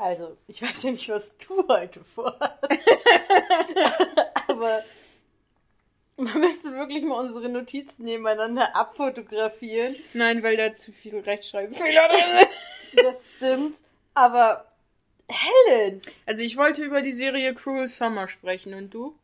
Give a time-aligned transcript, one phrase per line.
[0.00, 2.58] Also, ich weiß ja nicht, was du heute vorhast.
[4.48, 4.82] Aber
[6.16, 9.96] man müsste wirklich mal unsere Notizen nebeneinander abfotografieren.
[10.14, 12.48] Nein, weil da zu viel Rechtschreibfehler drin sind.
[12.92, 13.76] Das stimmt.
[14.14, 14.64] Aber
[15.28, 16.02] Helen!
[16.26, 19.16] Also ich wollte über die Serie Cruel Summer sprechen und du?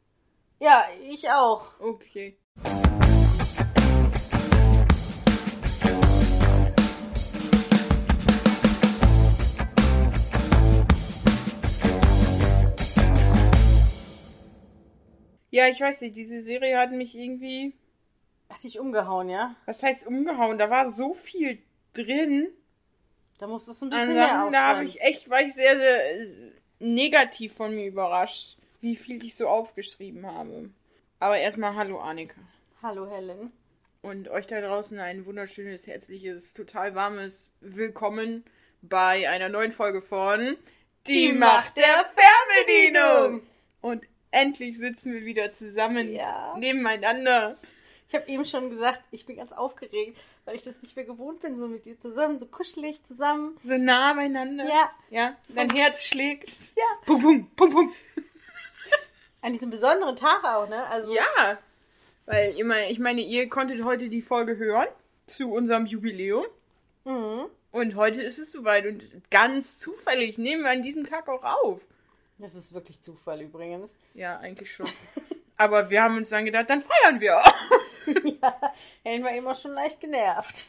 [0.61, 1.81] Ja, ich auch.
[1.81, 2.37] Okay.
[15.57, 17.73] Ja, ich weiß nicht, diese Serie hat mich irgendwie.
[18.51, 19.57] Hat dich umgehauen, ja?
[19.65, 20.59] Was heißt umgehauen?
[20.59, 21.63] Da war so viel
[21.95, 22.49] drin.
[23.39, 26.11] Da musstest du ein bisschen mehr Sachen, da habe ich echt, war ich sehr, sehr
[26.11, 30.69] äh, negativ von mir überrascht, wie viel ich so aufgeschrieben habe.
[31.21, 32.39] Aber erstmal Hallo Annika.
[32.83, 33.51] Hallo Helen.
[34.03, 38.45] Und euch da draußen ein wunderschönes, herzliches, total warmes Willkommen
[38.83, 40.59] bei einer neuen Folge von
[41.07, 43.41] Die Macht der Fernbedienung.
[43.81, 46.57] Und endlich sitzen wir wieder zusammen Ja.
[46.59, 47.57] nebeneinander.
[48.09, 51.41] Ich habe eben schon gesagt, ich bin ganz aufgeregt, weil ich das nicht mehr gewohnt
[51.41, 53.57] bin, so mit dir zusammen, so kuschelig zusammen.
[53.65, 54.65] So nah beieinander.
[54.69, 54.91] Ja.
[55.11, 56.49] Ja, dein Herz schlägt.
[56.77, 56.85] Ja.
[57.05, 57.93] Pum, pum, pum, pum.
[59.43, 60.85] An diesem besonderen Tag auch, ne?
[60.87, 61.59] Also, Ja,
[62.27, 64.89] weil immer, ich meine, ihr konntet heute die Folge hören
[65.27, 66.45] zu unserem Jubiläum.
[67.05, 67.47] Mhm.
[67.73, 71.81] Und heute ist es soweit und ganz zufällig nehmen wir an diesem Tag auch auf.
[72.39, 73.91] Das ist wirklich Zufall übrigens.
[74.15, 74.89] Ja, eigentlich schon.
[75.57, 77.55] Aber wir haben uns dann gedacht, dann feiern wir auch.
[78.43, 78.61] ja,
[79.23, 80.67] war eben auch schon leicht genervt.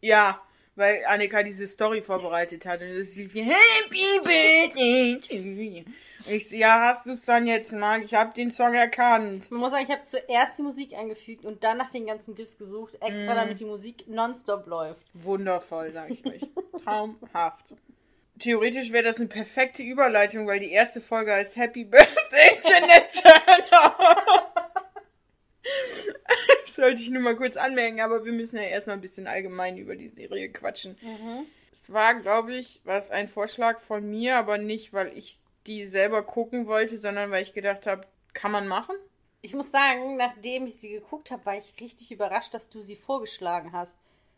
[0.00, 0.40] Ja,
[0.74, 5.84] weil Annika diese Story vorbereitet hat und es lief hier Happy Birthday to you.
[6.26, 8.02] Und ich ja, hast du es dann jetzt mal?
[8.02, 9.50] Ich habe den Song erkannt.
[9.50, 12.58] Man muss sagen, ich habe zuerst die Musik eingefügt und dann nach den ganzen GIFs
[12.58, 13.36] gesucht, extra Mhm.
[13.36, 15.06] damit die Musik nonstop läuft.
[15.14, 16.42] Wundervoll, sag ich euch.
[16.84, 17.64] Traumhaft.
[18.38, 23.96] Theoretisch wäre das eine perfekte Überleitung, weil die erste Folge heißt Happy Birthday, Jeanette Turner.
[26.62, 29.76] Das sollte ich nur mal kurz anmerken, aber wir müssen ja erstmal ein bisschen allgemein
[29.78, 30.96] über die Serie quatschen.
[31.00, 31.46] Mhm.
[31.72, 36.22] Es war, glaube ich, was ein Vorschlag von mir, aber nicht, weil ich die selber
[36.22, 38.94] gucken wollte, sondern weil ich gedacht habe, kann man machen?
[39.40, 42.96] Ich muss sagen, nachdem ich sie geguckt habe, war ich richtig überrascht, dass du sie
[42.96, 43.96] vorgeschlagen hast.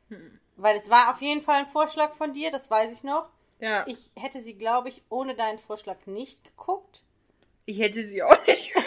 [0.09, 0.39] Hm.
[0.57, 3.29] Weil es war auf jeden Fall ein Vorschlag von dir, das weiß ich noch.
[3.61, 7.03] Ja, Ich hätte sie, glaube ich, ohne deinen Vorschlag nicht geguckt.
[7.67, 8.73] ich hätte sie auch nicht.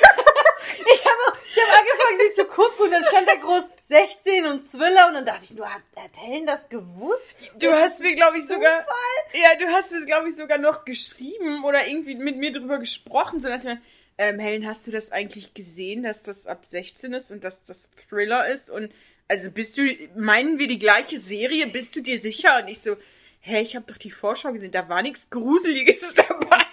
[0.75, 4.71] Ich habe ich hab angefangen, sie zu gucken und dann stand da groß 16 und
[4.71, 7.27] Thriller und dann dachte ich, nur hat, hat Helen das gewusst?
[7.59, 8.85] Du hast mir, glaube ich, sogar.
[9.33, 13.39] Ja, du hast mir, glaube ich, sogar noch geschrieben oder irgendwie mit mir drüber gesprochen.
[13.39, 13.79] So nach dem,
[14.17, 17.89] ähm, Helen, hast du das eigentlich gesehen, dass das ab 16 ist und dass das
[18.09, 18.69] Thriller ist?
[18.69, 18.91] Und
[19.27, 19.83] also bist du,
[20.15, 21.67] meinen wir die gleiche Serie?
[21.67, 22.59] Bist du dir sicher?
[22.61, 22.95] Und ich so,
[23.45, 26.65] hä, ich habe doch die Vorschau gesehen, da war nichts Gruseliges dabei.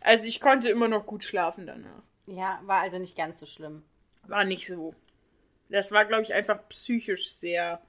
[0.00, 2.02] also ich konnte immer noch gut schlafen danach.
[2.26, 3.82] Ja, war also nicht ganz so schlimm.
[4.28, 4.94] War nicht so.
[5.68, 7.80] Das war, glaube ich, einfach psychisch sehr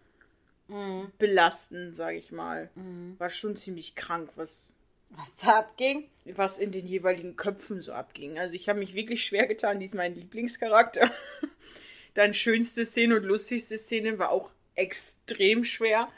[0.70, 1.12] Mhm.
[1.18, 2.70] belastend, sage ich mal.
[2.76, 3.16] Mhm.
[3.20, 4.70] War schon ziemlich krank, was
[5.12, 6.10] Was da abging?
[6.26, 8.38] was in den jeweiligen Köpfen so abging.
[8.38, 11.10] Also ich habe mich wirklich schwer getan, die ist mein Lieblingscharakter.
[12.16, 16.10] Dann schönste Szene und lustigste Szene war auch extrem schwer.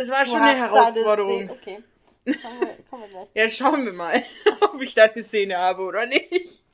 [0.00, 1.50] Es war Du schon eine Herausforderung.
[1.50, 1.82] Okay.
[2.24, 3.28] Kommen wir, kommen wir gleich.
[3.34, 4.22] Ja, schauen wir mal,
[4.60, 6.64] ob ich da eine Szene habe oder nicht.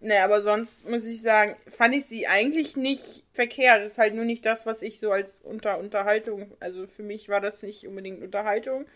[0.00, 3.82] Ne, aber sonst muss ich sagen, fand ich sie eigentlich nicht verkehrt.
[3.82, 7.30] Das ist halt nur nicht das, was ich so als unter Unterhaltung, also für mich
[7.30, 8.86] war das nicht unbedingt Unterhaltung.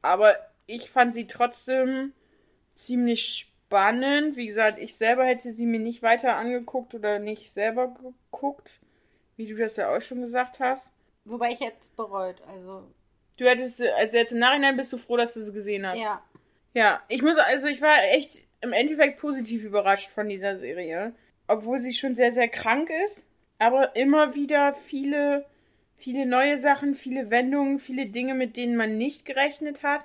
[0.00, 0.36] Aber
[0.66, 2.12] ich fand sie trotzdem
[2.74, 4.36] ziemlich spannend.
[4.36, 8.78] Wie gesagt, ich selber hätte sie mir nicht weiter angeguckt oder nicht selber geguckt,
[9.36, 10.86] wie du das ja auch schon gesagt hast.
[11.24, 12.84] Wobei ich jetzt bereut, also
[13.36, 15.98] Du hättest, also jetzt im Nachhinein bist du froh, dass du sie gesehen hast.
[15.98, 16.22] ja.
[16.74, 21.12] Ja, ich muss, also ich war echt im Endeffekt positiv überrascht von dieser Serie.
[21.46, 23.22] Obwohl sie schon sehr, sehr krank ist.
[23.58, 25.46] Aber immer wieder viele,
[25.96, 30.04] viele neue Sachen, viele Wendungen, viele Dinge, mit denen man nicht gerechnet hat.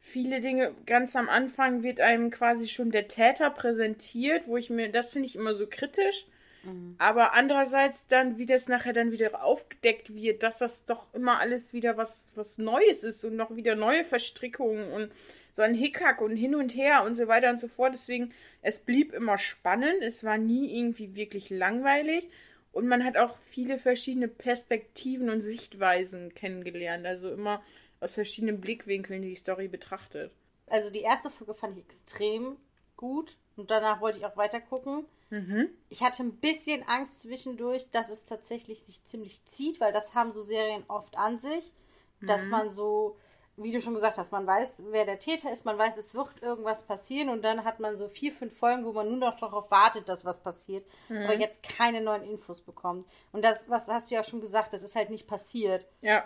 [0.00, 4.90] Viele Dinge, ganz am Anfang wird einem quasi schon der Täter präsentiert, wo ich mir,
[4.90, 6.26] das finde ich immer so kritisch.
[6.62, 6.94] Mhm.
[6.98, 11.72] Aber andererseits dann, wie das nachher dann wieder aufgedeckt wird, dass das doch immer alles
[11.72, 15.12] wieder was, was Neues ist und noch wieder neue Verstrickungen und
[15.54, 17.94] so ein Hickhack und hin und her und so weiter und so fort.
[17.94, 18.32] Deswegen,
[18.62, 22.28] es blieb immer spannend, es war nie irgendwie wirklich langweilig
[22.72, 27.06] und man hat auch viele verschiedene Perspektiven und Sichtweisen kennengelernt.
[27.06, 27.62] Also immer
[28.00, 30.32] aus verschiedenen Blickwinkeln die Story betrachtet.
[30.66, 32.56] Also die erste Folge fand ich extrem
[32.96, 35.04] gut und danach wollte ich auch weiter gucken.
[35.30, 35.68] Mhm.
[35.88, 40.32] Ich hatte ein bisschen Angst zwischendurch, dass es tatsächlich sich ziemlich zieht, weil das haben
[40.32, 41.72] so Serien oft an sich,
[42.20, 42.50] dass Mhm.
[42.50, 43.16] man so
[43.58, 46.40] wie du schon gesagt hast, man weiß, wer der Täter ist, man weiß, es wird
[46.40, 49.70] irgendwas passieren und dann hat man so vier, fünf Folgen, wo man nur noch darauf
[49.70, 51.18] wartet, dass was passiert, Mhm.
[51.24, 53.06] aber jetzt keine neuen Infos bekommt.
[53.30, 55.86] Und das, was hast du ja schon gesagt, das ist halt nicht passiert.
[56.00, 56.24] Ja.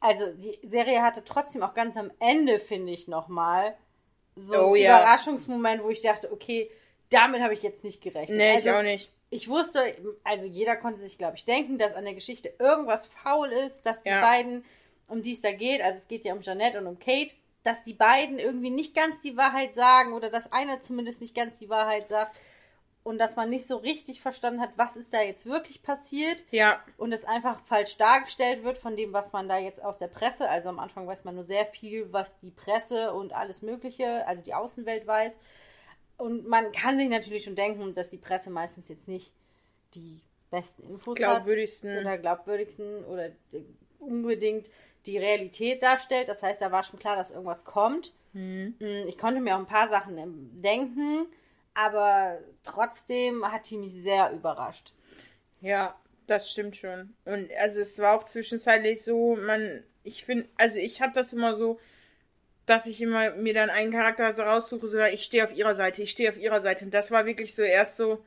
[0.00, 3.76] Also die Serie hatte trotzdem auch ganz am Ende, finde ich, nochmal
[4.36, 4.98] so Oh, ja.
[4.98, 6.70] Überraschungsmoment, wo ich dachte, okay,
[7.10, 8.36] damit habe ich jetzt nicht gerechnet.
[8.38, 9.10] Nee, also, ich auch nicht.
[9.30, 9.94] ich wusste,
[10.24, 14.02] also jeder konnte sich, glaube ich, denken, dass an der Geschichte irgendwas faul ist, dass
[14.02, 14.20] die Ja.
[14.20, 14.64] beiden,
[15.08, 17.82] um die es da geht, also es geht ja um Jeanette und um Kate, dass
[17.84, 21.68] die beiden irgendwie nicht ganz die Wahrheit sagen oder dass einer zumindest nicht ganz die
[21.70, 22.36] Wahrheit sagt
[23.04, 26.82] und dass man nicht so richtig verstanden hat, was ist da jetzt wirklich passiert Ja.
[26.96, 30.48] und es einfach falsch dargestellt wird von dem, was man da jetzt aus der Presse,
[30.48, 34.42] also am Anfang weiß man nur sehr viel, was die Presse und alles Mögliche, also
[34.42, 35.38] die Außenwelt weiß.
[36.16, 39.32] Und man kann sich natürlich schon denken, dass die Presse meistens jetzt nicht
[39.94, 40.20] die
[40.50, 41.90] besten Infos Glaubwürdigsten.
[41.94, 43.30] hat oder glaubwürdigsten oder
[43.98, 44.70] unbedingt
[45.06, 46.28] die Realität darstellt.
[46.28, 48.12] Das heißt, da war schon klar, dass irgendwas kommt.
[48.32, 48.74] Mhm.
[48.78, 51.26] Mm, Ich konnte mir auch ein paar Sachen ähm, denken,
[51.74, 54.92] aber trotzdem hat die mich sehr überrascht.
[55.60, 55.94] Ja,
[56.26, 57.14] das stimmt schon.
[57.24, 61.54] Und also es war auch zwischenzeitlich so, man, ich finde, also ich habe das immer
[61.54, 61.78] so,
[62.66, 66.02] dass ich immer mir dann einen Charakter so raussuche, so ich stehe auf ihrer Seite,
[66.02, 66.84] ich stehe auf ihrer Seite.
[66.84, 68.24] Und das war wirklich so erst so,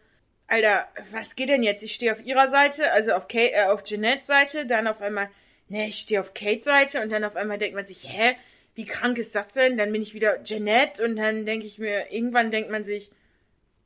[0.48, 1.84] Alter, was geht denn jetzt?
[1.84, 5.30] Ich stehe auf ihrer Seite, also auf Kate, äh, auf Jeanettes Seite, dann auf einmal,
[5.68, 8.36] ne, ich stehe auf Kates Seite und dann auf einmal denkt man sich, hä,
[8.76, 9.76] wie krank ist das denn?
[9.76, 13.12] Dann bin ich wieder Jeanette und dann denke ich mir, irgendwann denkt man sich,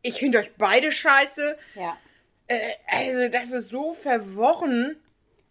[0.01, 1.57] ich finde euch beide scheiße.
[1.75, 1.97] Ja.
[2.47, 4.97] Äh, also, das ist so verworren.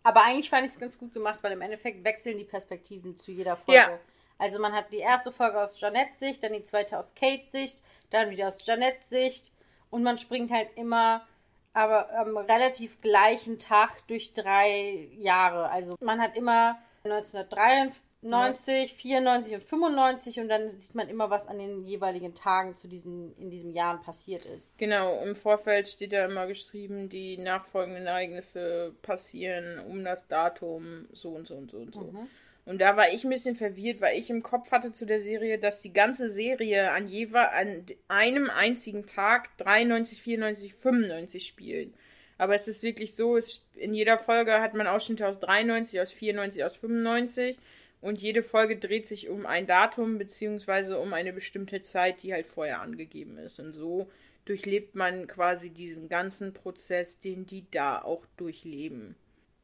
[0.03, 3.31] Aber eigentlich fand ich es ganz gut gemacht, weil im Endeffekt wechseln die Perspektiven zu
[3.31, 3.81] jeder Folge.
[3.81, 3.99] Ja.
[4.39, 7.83] Also man hat die erste Folge aus Janettes Sicht, dann die zweite aus Kates Sicht,
[8.09, 9.53] dann wieder aus Janettes Sicht
[9.91, 11.27] und man springt halt immer
[11.73, 15.69] aber am relativ gleichen Tag durch drei Jahre.
[15.69, 21.59] Also man hat immer 1993, 94 und 95 und dann sieht man immer, was an
[21.59, 24.77] den jeweiligen Tagen zu diesen, in diesen Jahren passiert ist.
[24.77, 31.31] Genau, im Vorfeld steht da immer geschrieben, die nachfolgenden Ereignisse passieren um das Datum so
[31.31, 32.01] und so und so und so.
[32.03, 32.29] Mhm.
[32.67, 35.59] Und da war ich ein bisschen verwirrt, weil ich im Kopf hatte zu der Serie,
[35.59, 41.95] dass die ganze Serie an, an einem einzigen Tag 93, 94, 95 spielt.
[42.37, 46.13] Aber es ist wirklich so, es, in jeder Folge hat man Ausschnitte aus 93, aus
[46.13, 47.59] 94, aus 95
[48.01, 52.47] und jede Folge dreht sich um ein Datum beziehungsweise um eine bestimmte Zeit, die halt
[52.47, 53.61] vorher angegeben ist.
[53.61, 54.09] Und so
[54.47, 59.17] durchlebt man quasi diesen ganzen Prozess, den die da auch durchleben.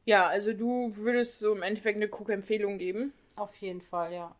[0.05, 3.11] Ja, also du würdest so im Endeffekt eine Cook-Empfehlung geben.
[3.35, 4.35] Auf jeden Fall, ja.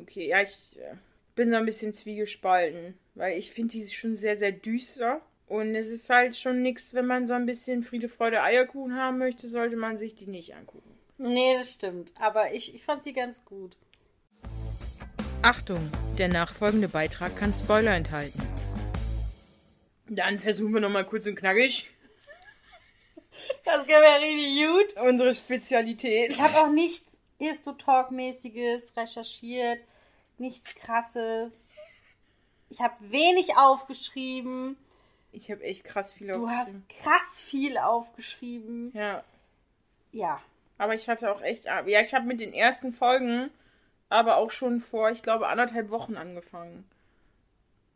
[0.00, 0.94] Okay, ja, ich äh,
[1.34, 5.20] bin so ein bisschen zwiegespalten, weil ich finde die schon sehr, sehr düster.
[5.46, 9.18] Und es ist halt schon nichts, wenn man so ein bisschen Friede, Freude, Eierkuchen haben
[9.18, 10.96] möchte, sollte man sich die nicht angucken.
[11.24, 12.12] Nee, das stimmt.
[12.20, 13.76] Aber ich, ich fand sie ganz gut.
[15.42, 18.42] Achtung, der nachfolgende Beitrag kann Spoiler enthalten.
[20.08, 21.90] Dann versuchen wir nochmal kurz und knackig
[23.64, 24.66] Das geht mir richtig
[24.96, 25.02] gut.
[25.02, 26.30] unsere Spezialität.
[26.30, 29.80] Ich habe auch nichts Histo-Talk-mäßiges recherchiert,
[30.38, 31.52] nichts krasses.
[32.70, 34.76] Ich habe wenig aufgeschrieben.
[35.32, 36.84] Ich habe echt krass viel Du hast aufgeschrieben.
[37.02, 38.92] krass viel aufgeschrieben.
[38.94, 39.24] Ja,
[40.12, 40.40] Ja.
[40.78, 41.64] Aber ich hatte auch echt.
[41.64, 43.50] Ja, ich habe mit den ersten Folgen
[44.08, 46.84] aber auch schon vor, ich glaube, anderthalb Wochen angefangen.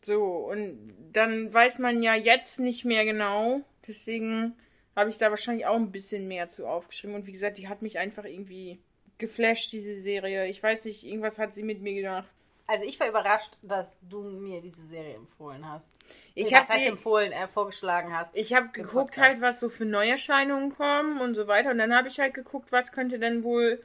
[0.00, 3.60] So, und dann weiß man ja jetzt nicht mehr genau.
[3.86, 4.56] Deswegen
[4.96, 7.16] habe ich da wahrscheinlich auch ein bisschen mehr zu aufgeschrieben.
[7.16, 8.78] Und wie gesagt, die hat mich einfach irgendwie
[9.18, 10.46] geflasht, diese Serie.
[10.46, 12.28] Ich weiß nicht, irgendwas hat sie mit mir gedacht.
[12.68, 15.88] Also ich war überrascht, dass du mir diese Serie empfohlen hast.
[16.34, 16.84] Ich habe sie.
[16.84, 18.30] empfohlen, äh, vorgeschlagen hast.
[18.36, 19.28] Ich habe geguckt Podcast.
[19.28, 21.70] halt, was so für Neuerscheinungen kommen und so weiter.
[21.70, 23.82] Und dann habe ich halt geguckt, was könnte denn wohl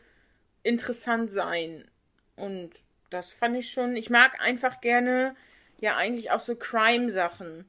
[0.63, 1.89] interessant sein.
[2.35, 2.71] Und
[3.09, 3.95] das fand ich schon.
[3.95, 5.37] Ich mag einfach gerne,
[5.79, 7.65] ja, eigentlich auch so Crime-Sachen.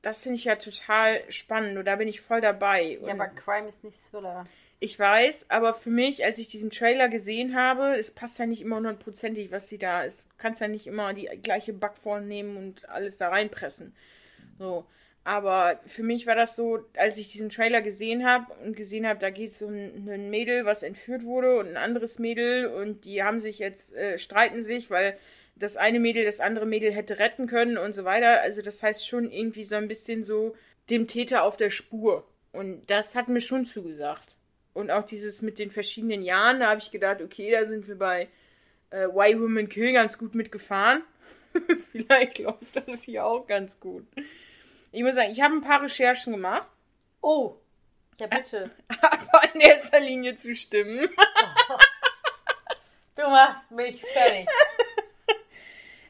[0.00, 2.98] Das finde ich ja total spannend und da bin ich voll dabei.
[2.98, 4.46] Ja, Und aber Crime ist nicht Thriller.
[4.82, 8.62] Ich weiß, aber für mich, als ich diesen Trailer gesehen habe, es passt ja nicht
[8.62, 10.30] immer hundertprozentig, was sie da ist.
[10.30, 13.94] Du kannst ja nicht immer die gleiche Backform nehmen und alles da reinpressen.
[14.58, 14.86] So.
[15.22, 19.20] Aber für mich war das so, als ich diesen Trailer gesehen habe und gesehen habe,
[19.20, 23.22] da geht es um ein Mädel, was entführt wurde und ein anderes Mädel und die
[23.22, 25.18] haben sich jetzt, äh, streiten sich, weil
[25.56, 28.40] das eine Mädel das andere Mädel hätte retten können und so weiter.
[28.40, 30.56] Also das heißt schon irgendwie so ein bisschen so
[30.88, 32.26] dem Täter auf der Spur.
[32.52, 34.39] Und das hat mir schon zugesagt.
[34.72, 37.98] Und auch dieses mit den verschiedenen Jahren, da habe ich gedacht, okay, da sind wir
[37.98, 38.28] bei
[38.90, 41.02] äh, Why Women Kill ganz gut mitgefahren.
[41.92, 44.06] Vielleicht läuft das hier auch ganz gut.
[44.92, 46.68] Ich muss sagen, ich habe ein paar Recherchen gemacht,
[47.22, 47.56] Oh,
[48.18, 48.70] ja bitte.
[48.88, 51.08] aber in erster Linie zu stimmen.
[53.16, 54.48] Du machst mich fertig.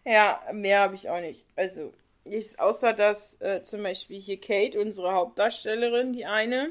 [0.04, 1.44] Ja, mehr habe ich auch nicht.
[1.56, 1.92] Also,
[2.24, 6.70] ich, außer dass äh, zum Beispiel hier Kate, unsere Hauptdarstellerin, die eine,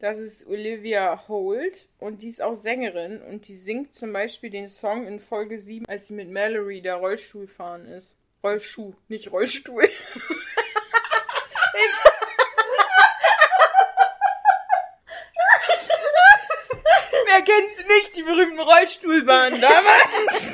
[0.00, 4.68] das ist Olivia Holt und die ist auch Sängerin und die singt zum Beispiel den
[4.68, 8.14] Song in Folge 7, als sie mit Mallory der Rollstuhl fahren ist.
[8.44, 9.88] Rollschuh, nicht Rollstuhl.
[17.26, 20.52] Wer kennt's nicht, die berühmten Rollstuhlbahnen damals?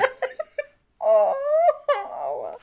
[0.99, 1.33] oh,
[2.13, 2.57] aua.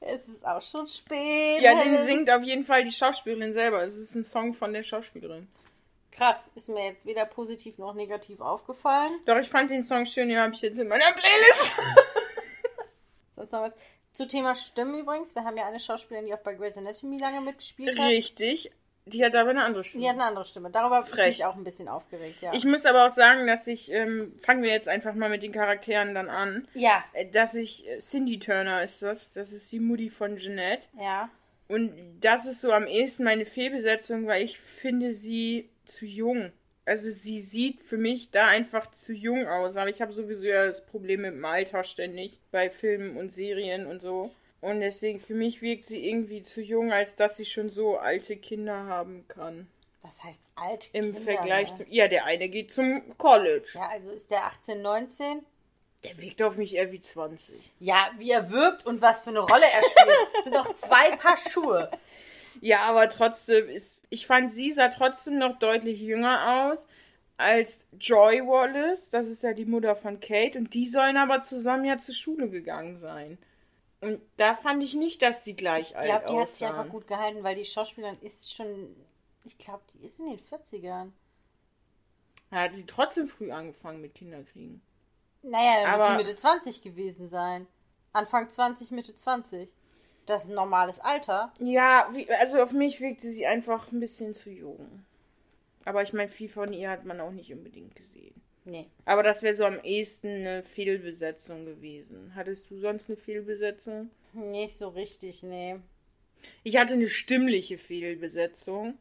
[0.00, 1.60] Es ist auch schon spät.
[1.60, 3.82] Ja, den singt auf jeden Fall die Schauspielerin selber.
[3.82, 5.48] Es ist ein Song von der Schauspielerin.
[6.12, 9.10] Krass, ist mir jetzt weder positiv noch negativ aufgefallen.
[9.26, 11.72] Doch, ich fand den Song schön, den habe ich jetzt in meiner Playlist.
[13.36, 13.74] Sonst noch was?
[14.12, 15.34] Zu Thema Stimmen übrigens.
[15.34, 18.08] Wir haben ja eine Schauspielerin, die auch bei Grey's Anatomy lange mitgespielt hat.
[18.08, 18.70] Richtig.
[19.06, 20.02] Die hat aber eine andere Stimme.
[20.02, 20.70] Die hat eine andere Stimme.
[20.70, 22.52] Darüber habe ich mich auch ein bisschen aufgeregt, ja.
[22.52, 25.50] Ich muss aber auch sagen, dass ich, ähm, fangen wir jetzt einfach mal mit den
[25.50, 29.80] Charakteren dann an, ja, äh, dass ich, äh, Cindy Turner ist das, das ist die
[29.80, 30.86] Mutti von Jeanette.
[30.98, 31.30] ja.
[31.68, 36.52] Und das ist so am ehesten meine Fehlbesetzung, weil ich finde sie zu jung.
[36.84, 39.76] Also sie sieht für mich da einfach zu jung aus.
[39.76, 43.86] Aber ich habe sowieso ja das Problem mit dem Alter ständig bei Filmen und Serien
[43.86, 44.32] und so.
[44.60, 48.36] Und deswegen, für mich wirkt sie irgendwie zu jung, als dass sie schon so alte
[48.36, 49.66] Kinder haben kann.
[50.02, 50.88] Was heißt alt?
[50.92, 51.76] Im Kinder, Vergleich ne?
[51.78, 51.84] zu.
[51.88, 53.70] Ja, der eine geht zum College.
[53.74, 55.44] Ja, also ist der 18, 19?
[56.04, 57.72] Der wirkt auf mich eher wie 20.
[57.78, 60.28] Ja, wie er wirkt und was für eine Rolle er spielt.
[60.44, 61.90] sind doch zwei Paar Schuhe.
[62.60, 63.98] Ja, aber trotzdem ist.
[64.12, 66.78] Ich fand, sie sah trotzdem noch deutlich jünger aus
[67.38, 69.08] als Joy Wallace.
[69.08, 70.58] Das ist ja die Mutter von Kate.
[70.58, 73.38] Und die sollen aber zusammen ja zur Schule gegangen sein.
[74.02, 76.90] Und da fand ich nicht, dass sie gleich Ich alt glaube, die hat sich einfach
[76.90, 78.94] gut gehalten, weil die Schauspielerin ist schon.
[79.46, 81.12] Ich glaube, die ist in den 40ern.
[82.50, 84.82] Da hat sie trotzdem früh angefangen mit Kinderkriegen.
[85.40, 87.66] Naja, dann wird Aber- die Mitte 20 gewesen sein.
[88.12, 89.70] Anfang 20, Mitte 20.
[90.26, 91.52] Das ist ein normales Alter.
[91.58, 95.04] Ja, wie, also auf mich wirkte sie einfach ein bisschen zu jung.
[95.84, 98.34] Aber ich meine, viel von ihr hat man auch nicht unbedingt gesehen.
[98.64, 98.86] Nee.
[99.04, 102.32] Aber das wäre so am ehesten eine Fehlbesetzung gewesen.
[102.36, 104.10] Hattest du sonst eine Fehlbesetzung?
[104.32, 105.76] Nicht so richtig, nee.
[106.62, 108.96] Ich hatte eine stimmliche Fehlbesetzung.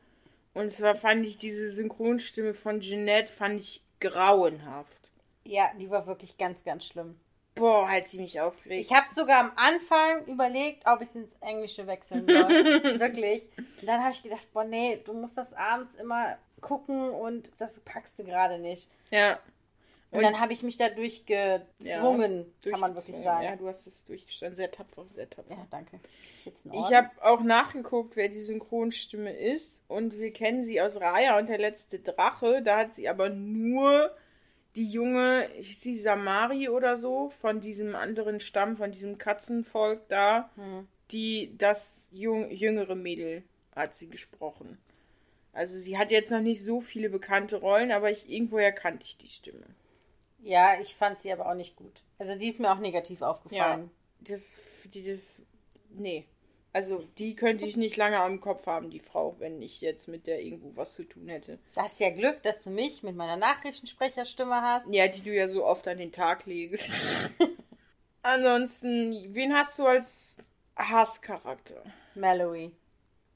[0.54, 4.98] Und zwar fand ich diese Synchronstimme von Jeanette fand ich grauenhaft.
[5.44, 7.16] Ja, die war wirklich ganz, ganz schlimm.
[7.56, 8.86] Boah, hat sie mich aufgeregt.
[8.86, 12.48] Ich habe sogar am Anfang überlegt, ob ich es ins Englische wechseln soll.
[13.00, 13.44] Wirklich.
[13.58, 17.80] Und dann habe ich gedacht, boah, nee, du musst das abends immer gucken und das
[17.82, 18.88] packst du gerade nicht.
[19.10, 19.40] ja.
[20.12, 23.24] Und, dann habe ich mich dadurch gezwungen, kann man wirklich durchgezwungen.
[23.24, 23.44] sagen.
[23.44, 24.58] Ja, du hast es durchgestanden.
[24.58, 25.54] Sehr tapfer, sehr tapfer.
[25.54, 26.02] Ja, danke.
[26.46, 29.80] Ich, habe auch nachgeguckt, wer die Synchronstimme ist.
[29.88, 32.62] Und wir kennen sie aus Raya und der letzte Drache.
[32.62, 34.14] Da hat sie aber nur
[34.76, 40.50] die junge, ich die Samari oder so, von diesem anderen Stamm, von diesem Katzenvolk da,
[40.56, 40.88] Hm.
[41.12, 43.44] die das jung, jüngere Mädel
[43.76, 44.78] hat sie gesprochen.
[45.54, 49.18] Also sie hat jetzt noch nicht so viele bekannte Rollen, aber ich irgendwoher kannte ich
[49.18, 49.66] die Stimme.
[50.44, 52.02] Ja, ich fand sie aber auch nicht gut.
[52.18, 53.92] Also die ist mir auch negativ aufgefallen.
[54.22, 54.42] Das,
[54.94, 55.38] die, das,
[55.90, 56.26] nee.
[56.74, 60.26] Also die könnte ich nicht lange am Kopf haben, die Frau, wenn ich jetzt mit
[60.26, 61.60] der irgendwo was zu tun hätte.
[61.76, 64.88] Du hast ja Glück, dass du mich mit meiner Nachrichtensprecherstimme hast.
[64.94, 66.90] Ja, die du ja so oft an den Tag legst.
[68.22, 70.38] Ansonsten, wen hast du als
[70.78, 71.84] Hasscharakter?
[72.16, 72.72] Mallory.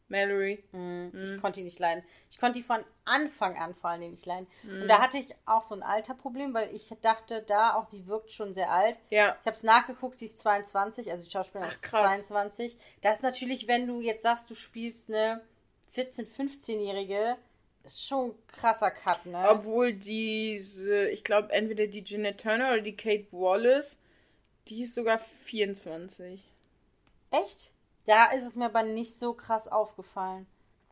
[0.08, 0.64] Mallory.
[0.72, 1.36] Hm, Mhm.
[1.36, 2.04] Ich konnte die nicht leiden.
[2.30, 4.48] Ich konnte die von Anfang an vor allen Dingen nicht leiden.
[4.64, 4.84] Mhm.
[4.84, 8.32] Und da hatte ich auch so ein Alterproblem, weil ich dachte, da auch sie wirkt
[8.32, 9.00] schon sehr alt.
[9.10, 9.36] Ja.
[9.42, 12.02] Ich habe es nachgeguckt, sie ist 22, also die Schauspielerin Ach, ist krass.
[12.28, 12.78] 22.
[13.02, 15.42] Das ist natürlich, wenn du jetzt sagst, du spielst eine
[15.96, 17.38] 14-, 15-Jährige,
[17.84, 19.46] ist schon ein krasser Cut, ne?
[19.50, 23.96] Obwohl diese, ich glaube, entweder die Jeanette Turner oder die Kate Wallace,
[24.68, 26.42] die ist sogar 24.
[27.32, 27.70] Echt?
[28.06, 30.46] Da ist es mir aber nicht so krass aufgefallen.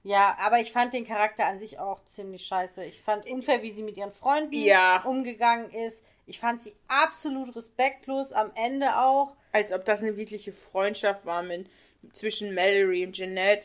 [0.04, 2.84] Ja, aber ich fand den Charakter an sich auch ziemlich scheiße.
[2.84, 5.02] Ich fand unfair, wie sie mit ihren Freunden Ja.
[5.06, 6.04] umgegangen ist.
[6.26, 9.36] Ich fand sie absolut respektlos am Ende auch.
[9.54, 11.70] Als ob das eine wirkliche Freundschaft war mit,
[12.14, 13.64] zwischen Mallory und Jeanette.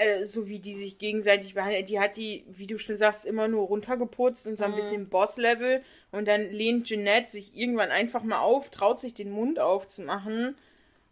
[0.00, 1.84] Äh, so wie die sich gegenseitig behandeln.
[1.84, 4.76] Die hat die, wie du schon sagst, immer nur runtergeputzt und so ein Mhm.
[4.76, 5.84] bisschen Boss-Level.
[6.10, 10.56] Und dann lehnt Jeanette sich irgendwann einfach mal auf, traut sich den Mund aufzumachen.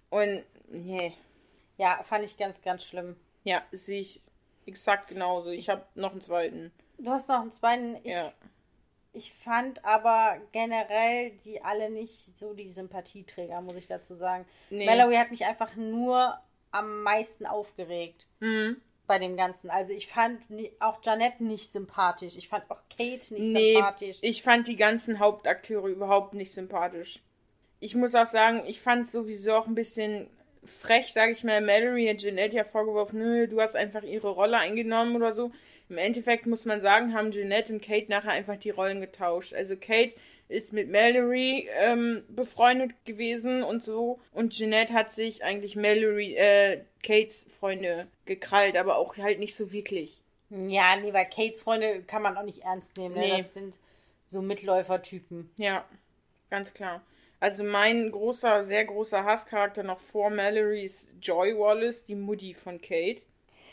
[0.08, 1.12] Und, nee.
[1.78, 3.16] Ja, fand ich ganz, ganz schlimm.
[3.44, 4.20] Ja, sehe ich
[4.66, 5.50] exakt genauso.
[5.50, 6.72] Ich habe noch einen zweiten.
[6.98, 7.96] Du hast noch einen zweiten.
[8.04, 8.32] Ich, Ja.
[9.12, 14.46] ich fand aber generell die alle nicht so die Sympathieträger, muss ich dazu sagen.
[14.70, 14.86] Nee.
[14.86, 16.38] Mallory hat mich einfach nur
[16.70, 18.26] am meisten aufgeregt.
[18.40, 18.80] Mhm.
[19.08, 19.68] bei dem Ganzen.
[19.68, 20.40] Also ich fand
[20.78, 22.36] auch Janette nicht sympathisch.
[22.36, 24.18] Ich fand auch Kate nicht Nee, sympathisch.
[24.22, 27.20] ich fand die ganzen Hauptakteure überhaupt nicht sympathisch.
[27.80, 30.30] Ich muss auch sagen, ich fand es sowieso auch ein bisschen
[30.64, 31.60] frech, sage ich mal.
[31.60, 35.52] Mallory hat Jeanette ja vorgeworfen, nö, du hast einfach ihre Rolle eingenommen oder so.
[35.88, 39.52] Im Endeffekt muss man sagen, haben Jeanette und Kate nachher einfach die Rollen getauscht.
[39.52, 40.14] Also Kate
[40.48, 44.20] ist mit Mallory ähm, befreundet gewesen und so.
[44.32, 49.72] Und Jeanette hat sich eigentlich Mallory, äh, Kates Freunde gekrallt, aber auch halt nicht so
[49.72, 50.22] wirklich.
[50.50, 53.14] Ja, nee, weil Kates Freunde kann man auch nicht ernst nehmen.
[53.14, 53.20] Ne?
[53.20, 53.38] Nee.
[53.38, 53.74] Das sind
[54.26, 55.50] so Mitläufertypen.
[55.56, 55.84] Ja,
[56.50, 57.02] ganz klar.
[57.42, 62.80] Also mein großer, sehr großer Hasscharakter noch vor Mallory ist Joy Wallace, die Mutti von
[62.80, 63.20] Kate.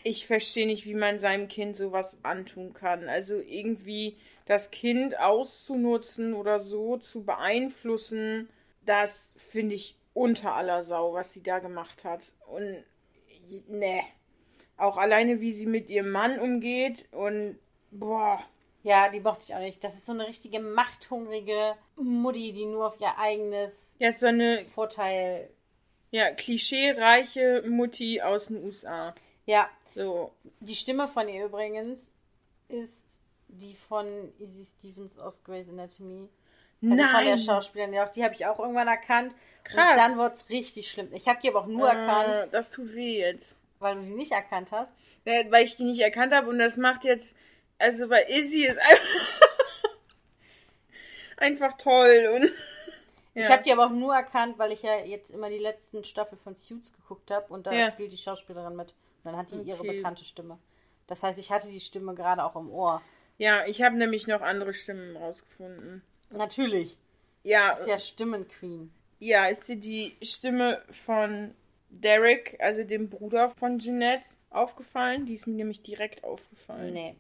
[0.04, 3.08] Ich verstehe nicht, wie man seinem Kind sowas antun kann.
[3.08, 8.50] Also irgendwie das Kind auszunutzen oder so zu beeinflussen,
[8.88, 12.32] das finde ich unter aller Sau, was sie da gemacht hat.
[12.48, 12.84] Und
[13.68, 14.02] ne.
[14.78, 17.60] Auch alleine, wie sie mit ihrem Mann umgeht und
[17.92, 18.44] boah.
[18.90, 19.84] Ja, die mochte ich auch nicht.
[19.84, 24.66] Das ist so eine richtige machthungrige Mutti, die nur auf ihr eigenes Ja, so eine
[24.66, 25.50] Vorteil.
[26.10, 29.14] ja, klischeereiche Mutti aus den USA.
[29.46, 32.12] Ja, So, die Stimme von ihr übrigens
[32.68, 33.04] ist
[33.48, 34.06] die von
[34.40, 36.28] Izzy Stevens aus Grey's Anatomy.
[36.82, 39.36] Also von der Schauspielerin, ja, auch die habe ich auch irgendwann erkannt.
[39.66, 39.92] Krass.
[39.92, 41.10] Und dann wurde es richtig schlimm.
[41.14, 43.56] Ich habe die aber auch nur erkannt, Äh, das tut weh jetzt.
[43.80, 44.92] weil du die nicht erkannt hast.
[45.26, 47.36] Ja, weil ich die nicht erkannt habe und das macht jetzt.
[47.80, 49.28] Also bei Izzy ist einfach,
[51.38, 52.52] einfach toll und.
[53.36, 56.38] Ich habe die aber auch nur erkannt, weil ich ja jetzt immer die letzten Staffel
[56.44, 57.92] von Suits geguckt habe und da Ja.
[57.92, 58.90] spielt die Schauspielerin mit.
[59.24, 59.94] Und dann hat die ihre Okay.
[59.98, 60.58] bekannte Stimme.
[61.08, 63.02] Das heißt, ich hatte die Stimme gerade auch im Ohr.
[63.38, 66.02] Ja, ich habe nämlich noch andere Stimmen rausgefunden.
[66.32, 66.98] Natürlich.
[67.44, 68.92] Ja, Ist ja Stimmenqueen.
[69.20, 71.54] ja, ist dir die Stimme von
[71.90, 75.26] Derek, also dem Bruder von Jeanette, aufgefallen?
[75.26, 76.94] Die ist mir nämlich direkt aufgefallen.
[76.94, 77.16] Nee.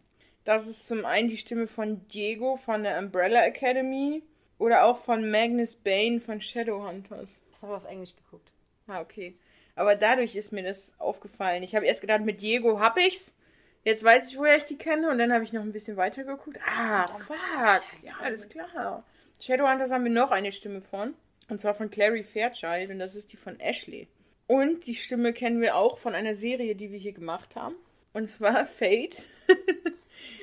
[0.49, 4.23] Das ist zum einen die Stimme von Diego von der Umbrella Academy
[4.57, 7.39] oder auch von Magnus Bane von Shadowhunters.
[7.51, 8.51] Das habe ich auf Englisch geguckt.
[8.87, 9.37] Ah, okay.
[9.75, 11.61] Aber dadurch ist mir das aufgefallen.
[11.61, 13.35] Ich habe erst gedacht, mit Diego hab ich's.
[13.83, 15.12] Jetzt weiß ich, woher ich die kenne.
[15.12, 16.57] Und dann habe ich noch ein bisschen weiter geguckt.
[16.67, 17.83] Ah, fuck.
[18.01, 19.03] Ja, alles klar.
[19.39, 21.13] Shadowhunters haben wir noch eine Stimme von.
[21.47, 22.89] Und zwar von Clary Fairchild.
[22.89, 24.07] Und das ist die von Ashley.
[24.47, 27.75] Und die Stimme kennen wir auch von einer Serie, die wir hier gemacht haben.
[28.13, 29.21] Und zwar Fate.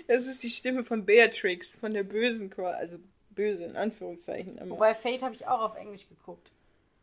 [0.09, 2.99] Das ist die Stimme von Beatrix, von der Bösen, also
[3.31, 4.59] böse in Anführungszeichen.
[4.59, 6.51] Aber, Wobei Fate habe ich auch auf Englisch geguckt.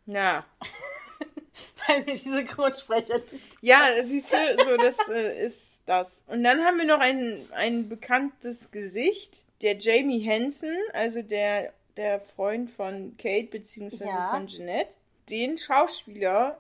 [0.06, 0.46] ja,
[1.88, 3.50] Weil mir diese Grundsprecher nicht.
[3.62, 6.20] Ja, siehst du, so das äh, ist das.
[6.28, 12.22] Und dann haben wir noch ein, ein bekanntes Gesicht, der Jamie Henson, also der, der
[12.22, 14.32] Freund von Kate beziehungsweise Ja.
[14.32, 14.96] von Jeanette.
[15.30, 16.60] Den Schauspieler,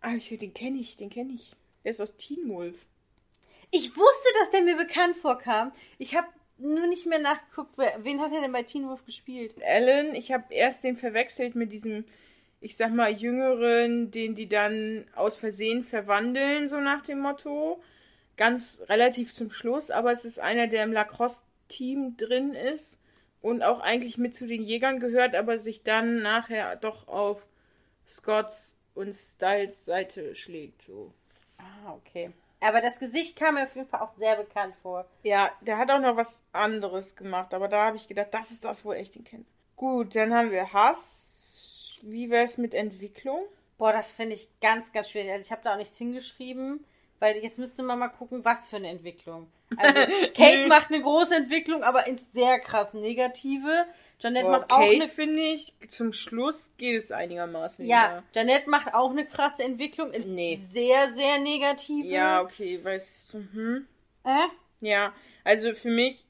[0.00, 1.52] ah, ich, den kenne ich, den kenne ich.
[1.84, 2.86] Der ist aus Teen Wolf.
[3.74, 5.72] Ich wusste, dass der mir bekannt vorkam.
[5.96, 9.54] Ich habe nur nicht mehr nachgeguckt, wen hat er denn bei Teen Wolf gespielt?
[9.64, 12.04] Alan, ich habe erst den verwechselt mit diesem,
[12.60, 17.82] ich sag mal, jüngeren, den die dann aus Versehen verwandeln, so nach dem Motto.
[18.36, 22.98] Ganz relativ zum Schluss, aber es ist einer, der im Lacrosse-Team drin ist
[23.40, 27.46] und auch eigentlich mit zu den Jägern gehört, aber sich dann nachher doch auf
[28.06, 30.82] Scotts und Styles Seite schlägt.
[30.82, 31.14] So.
[31.56, 32.32] Ah, okay.
[32.62, 35.04] Aber das Gesicht kam mir auf jeden Fall auch sehr bekannt vor.
[35.24, 38.64] Ja, der hat auch noch was anderes gemacht, aber da habe ich gedacht, das ist
[38.64, 39.44] das, wo ich den kenne.
[39.74, 41.98] Gut, dann haben wir Hass.
[42.02, 43.42] Wie wäre es mit Entwicklung?
[43.78, 45.32] Boah, das finde ich ganz, ganz schwierig.
[45.32, 46.84] Also ich habe da auch nichts hingeschrieben,
[47.18, 49.50] weil jetzt müsste man mal gucken, was für eine Entwicklung.
[49.76, 50.00] Also
[50.34, 53.86] Kate macht eine große Entwicklung, aber ins sehr krass Negative.
[54.20, 57.84] Janet Boah, macht auch Kate, eine finde ich, zum Schluss geht es einigermaßen.
[57.84, 60.60] Ja, Janet macht auch eine krasse Entwicklung ins Nee.
[60.72, 62.06] sehr, sehr Negative.
[62.06, 63.86] Ja, okay, weißt du, hm.
[64.24, 64.46] Äh?
[64.80, 65.12] Ja,
[65.44, 66.24] also für mich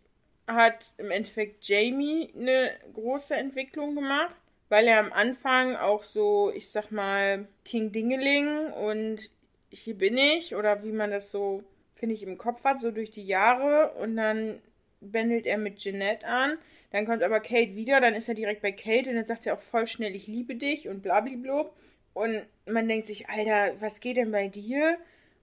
[0.47, 4.35] hat im Endeffekt Jamie eine große Entwicklung gemacht,
[4.69, 9.31] weil er am Anfang auch so, ich sag mal, King Dingeling und
[9.71, 11.63] hier bin ich oder wie man das so,
[12.03, 14.59] finde ich, im Kopf hat, so durch die Jahre und dann
[15.01, 16.59] bändelt er mit Jeanette an,
[16.91, 19.55] dann kommt aber Kate wieder, dann ist er direkt bei Kate und dann sagt er
[19.55, 21.71] auch voll schnell, ich liebe dich und blablabla.
[22.13, 24.99] Und man denkt sich, Alter, was geht denn bei dir?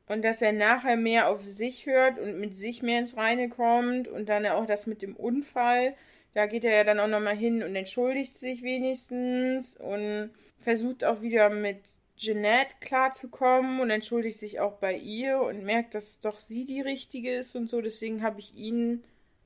[0.10, 4.10] Und dass er nachher mehr auf sich hört und mit sich mehr ins Reine kommt
[4.10, 5.96] und dann auch das mit dem Unfall.
[6.34, 11.22] Da geht er ja dann auch nochmal hin und entschuldigt sich wenigstens und versucht auch
[11.22, 11.80] wieder mit
[12.20, 17.34] Jeanette klarzukommen und entschuldigt sich auch bei ihr und merkt, dass doch sie die richtige
[17.36, 17.82] ist und so.
[17.82, 19.04] Deswegen habe ich ihn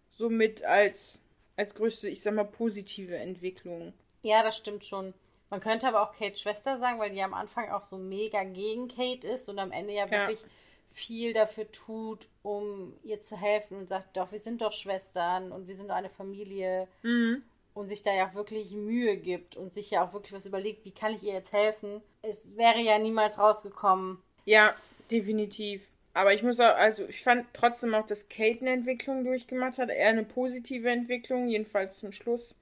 [0.09, 1.19] somit als,
[1.55, 3.93] als größte, ich sag mal, positive Entwicklung.
[4.23, 5.13] Ja, das stimmt schon.
[5.49, 8.88] Man könnte aber auch Kates Schwester sagen, weil die am Anfang auch so mega gegen
[8.88, 10.27] Kate ist und am Ende ja Ja.
[10.27, 10.43] wirklich
[10.91, 15.67] viel dafür tut, um ihr zu helfen und sagt, doch, wir sind doch Schwestern und
[15.67, 17.43] wir sind doch eine Familie Mhm.
[17.73, 20.86] Und sich da ja auch wirklich Mühe gibt und sich ja auch wirklich was überlegt,
[20.86, 22.01] wie kann ich ihr jetzt helfen.
[22.21, 24.19] Es wäre ja niemals rausgekommen.
[24.45, 24.75] Ja,
[25.09, 25.81] definitiv.
[26.13, 29.89] Aber ich muss auch, also ich fand trotzdem auch, dass Kate eine Entwicklung durchgemacht hat.
[29.89, 32.55] Eher eine positive Entwicklung, jedenfalls zum Schluss.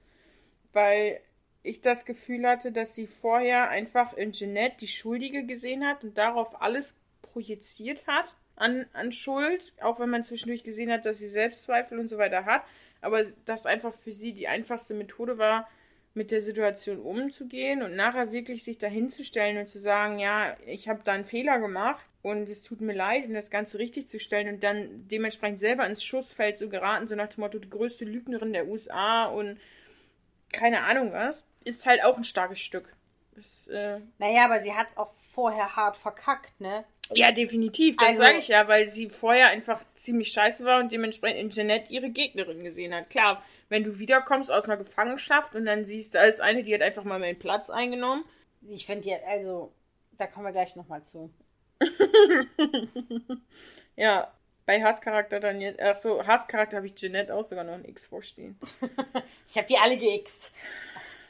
[0.72, 1.20] Weil
[1.62, 6.16] ich das Gefühl hatte, dass sie vorher einfach in Jeanette die Schuldige gesehen hat und
[6.16, 9.74] darauf alles projiziert hat an, an Schuld.
[9.82, 12.64] Auch wenn man zwischendurch gesehen hat, dass sie Selbstzweifel und so weiter hat.
[13.02, 15.68] Aber das einfach für sie die einfachste Methode war,
[16.14, 21.00] mit der Situation umzugehen und nachher wirklich sich dahinzustellen und zu sagen, ja, ich habe
[21.04, 24.54] da einen Fehler gemacht und es tut mir leid und das Ganze richtig zu stellen
[24.54, 28.52] und dann dementsprechend selber ins Schussfeld zu geraten, so nach dem Motto, die größte Lügnerin
[28.52, 29.58] der USA und
[30.52, 32.94] keine Ahnung was, ist halt auch ein starkes Stück.
[33.34, 36.84] Das, äh, Naja, aber sie hat es auch vorher hart verkackt, ne?
[37.12, 40.92] Ja, definitiv, das Also- sage ich ja, weil sie vorher einfach ziemlich scheiße war und
[40.92, 43.10] dementsprechend in Jeanette ihre Gegnerin gesehen hat.
[43.10, 46.82] Klar, wenn du wiederkommst aus einer Gefangenschaft und dann siehst, da ist eine, die hat
[46.82, 48.24] einfach mal meinen Platz eingenommen.
[48.68, 49.72] Ich finde ja, also,
[50.18, 51.30] da kommen wir gleich nochmal zu.
[53.96, 54.32] Ja,
[54.64, 55.80] bei Hasscharakter dann jetzt.
[55.80, 58.58] Ach so, Hasscharakter habe ich Jeanette auch sogar noch ein X vorstehen.
[59.48, 60.52] Ich habe die alle geixt.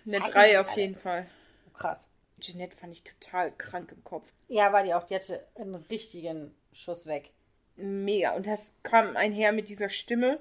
[0.06, 0.80] Eine Hassen 3 sie auf alle.
[0.80, 1.26] jeden Fall.
[1.66, 2.08] Oh, krass.
[2.42, 4.26] Jeanette fand ich total krank im Kopf.
[4.48, 5.04] Ja, war die auch.
[5.04, 7.30] Die hatte einen richtigen Schuss weg.
[7.76, 8.34] Mega.
[8.34, 10.40] Und das kam einher mit dieser Stimme.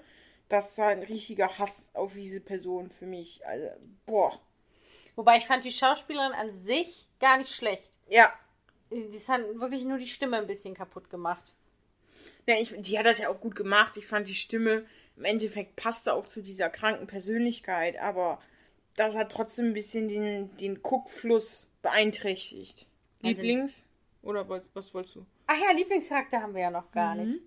[0.49, 3.45] Das war ein richtiger Hass auf diese Person für mich.
[3.45, 3.69] Also,
[4.05, 4.39] boah.
[5.15, 7.89] Wobei ich fand die Schauspielerin an sich gar nicht schlecht.
[8.09, 8.33] Ja.
[8.89, 11.53] Das hat wirklich nur die Stimme ein bisschen kaputt gemacht.
[12.45, 13.95] ja ich, die hat das ja auch gut gemacht.
[13.95, 14.85] Ich fand die Stimme
[15.15, 17.97] im Endeffekt passte auch zu dieser kranken Persönlichkeit.
[17.97, 18.41] Aber
[18.97, 22.85] das hat trotzdem ein bisschen den, den Guckfluss beeinträchtigt.
[23.23, 23.73] Also- Lieblings?
[24.23, 25.25] Oder was, was wolltest du?
[25.47, 27.31] Ach ja, Lieblingscharakter haben wir ja noch gar Mhm.
[27.31, 27.41] nicht.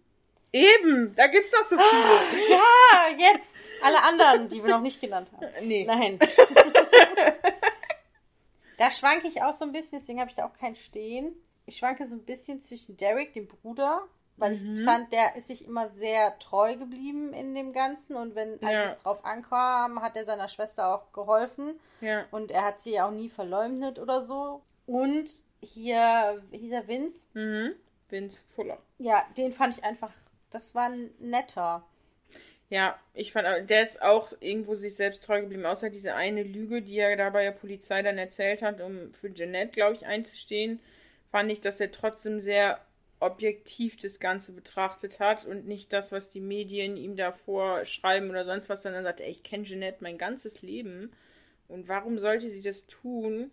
[0.53, 2.51] Eben, da gibt's noch so viele.
[2.51, 3.57] Ja, jetzt!
[3.83, 5.47] Alle anderen, die wir noch nicht genannt haben.
[5.67, 5.85] Nee.
[5.85, 6.19] Nein.
[8.79, 11.33] da schwanke ich auch so ein bisschen, deswegen habe ich da auch kein Stehen.
[11.67, 14.03] Ich schwanke so ein bisschen zwischen Derek, dem Bruder,
[14.37, 14.79] weil Mhm.
[14.79, 18.73] ich fand, der ist sich immer sehr treu geblieben in dem Ganzen und wenn als
[18.73, 18.93] Ja.
[18.93, 22.25] es drauf ankam, hat er seiner Schwester auch geholfen Ja.
[22.31, 24.63] und er hat sie ja auch nie verleumdet oder so.
[24.87, 27.27] Und hier hieß er Vince.
[27.35, 27.75] Mhm.
[28.11, 28.79] Vince Fuller.
[28.99, 30.11] Ja, den fand ich einfach,
[30.51, 31.83] das war ein netter.
[32.71, 36.83] Ja, ich fand, der ist auch irgendwo sich selbst treu geblieben, außer diese eine Lüge,
[36.83, 40.81] die er da bei der Polizei dann erzählt hat, um für Jeanette, glaube ich, einzustehen,
[41.31, 42.81] fand ich, dass er trotzdem sehr
[43.25, 48.45] objektiv das Ganze betrachtet hat und nicht das, was die Medien ihm da vorschreiben oder
[48.45, 51.13] sonst was, sondern sagt, ey, ich kenne Jeanette mein ganzes Leben
[51.69, 53.51] und warum sollte sie das tun?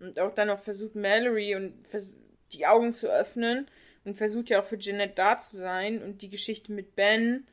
[0.00, 2.06] Und auch dann noch versucht Mallory und vers
[2.52, 3.66] die Augen zu öffnen
[4.04, 7.46] und versucht ja auch für Jeanette da zu sein und die Geschichte mit Ben,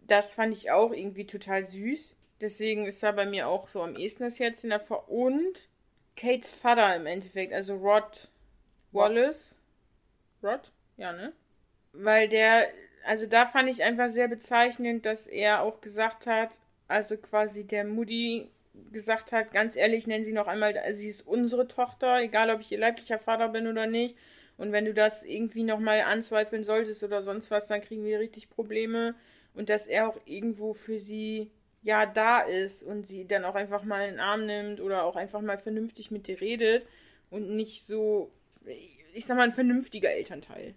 [0.00, 2.16] das fand ich auch irgendwie total süß.
[2.40, 5.08] Deswegen ist da bei mir auch so am ehesten das Herzchen davor.
[5.08, 5.68] Und
[6.16, 8.28] Kates Vater im Endeffekt, also Rod
[8.92, 9.54] Wallace.
[10.42, 10.72] Rod?
[11.00, 11.32] Ja, ne?
[11.94, 12.68] Weil der,
[13.06, 16.50] also da fand ich einfach sehr bezeichnend, dass er auch gesagt hat,
[16.88, 18.50] also quasi der Mutti
[18.92, 22.70] gesagt hat, ganz ehrlich, nennen sie noch einmal, sie ist unsere Tochter, egal ob ich
[22.70, 24.14] ihr leiblicher Vater bin oder nicht.
[24.58, 28.50] Und wenn du das irgendwie nochmal anzweifeln solltest oder sonst was, dann kriegen wir richtig
[28.50, 29.14] Probleme.
[29.54, 31.50] Und dass er auch irgendwo für sie
[31.82, 35.16] ja da ist und sie dann auch einfach mal in den Arm nimmt oder auch
[35.16, 36.86] einfach mal vernünftig mit dir redet
[37.30, 38.30] und nicht so,
[39.14, 40.74] ich sag mal, ein vernünftiger Elternteil.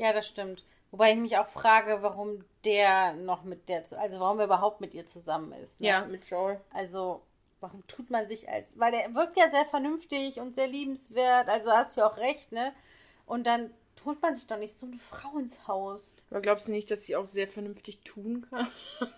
[0.00, 0.64] Ja, das stimmt.
[0.90, 4.80] Wobei ich mich auch frage, warum der noch mit der, zu- also warum er überhaupt
[4.80, 5.80] mit ihr zusammen ist.
[5.80, 5.86] Ne?
[5.88, 6.60] Ja, mit Joel.
[6.72, 7.22] Also,
[7.60, 11.70] warum tut man sich als, weil der wirkt ja sehr vernünftig und sehr liebenswert, also
[11.70, 12.72] hast du ja auch recht, ne?
[13.26, 13.70] Und dann
[14.04, 16.10] holt man sich doch nicht so eine Frau ins Haus.
[16.30, 18.66] Aber glaubst du nicht, dass sie auch sehr vernünftig tun kann?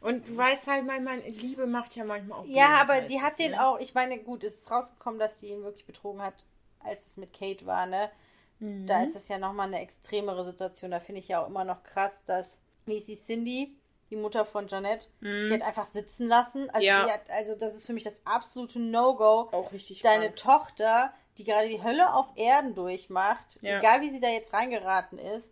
[0.00, 2.44] Und du weißt halt manchmal, Liebe macht ja manchmal auch.
[2.44, 3.66] Ja, blind, aber die hat den ne?
[3.66, 6.44] auch, ich meine, gut, es ist rausgekommen, dass die ihn wirklich betrogen hat,
[6.80, 8.10] als es mit Kate war, ne?
[8.58, 8.86] Mhm.
[8.86, 10.90] Da ist es ja nochmal eine extremere Situation.
[10.90, 13.74] Da finde ich ja auch immer noch krass, dass, wie ist die Cindy,
[14.10, 15.48] die Mutter von Janet, Mhm.
[15.48, 16.70] die hat einfach sitzen lassen.
[16.70, 17.04] Also, Ja.
[17.04, 19.48] die hat, also das ist für mich das absolute No-Go.
[19.52, 20.36] Auch richtig Deine krank.
[20.36, 23.78] Tochter, die gerade die Hölle auf Erden durchmacht, Ja.
[23.78, 25.50] egal wie sie da jetzt reingeraten ist,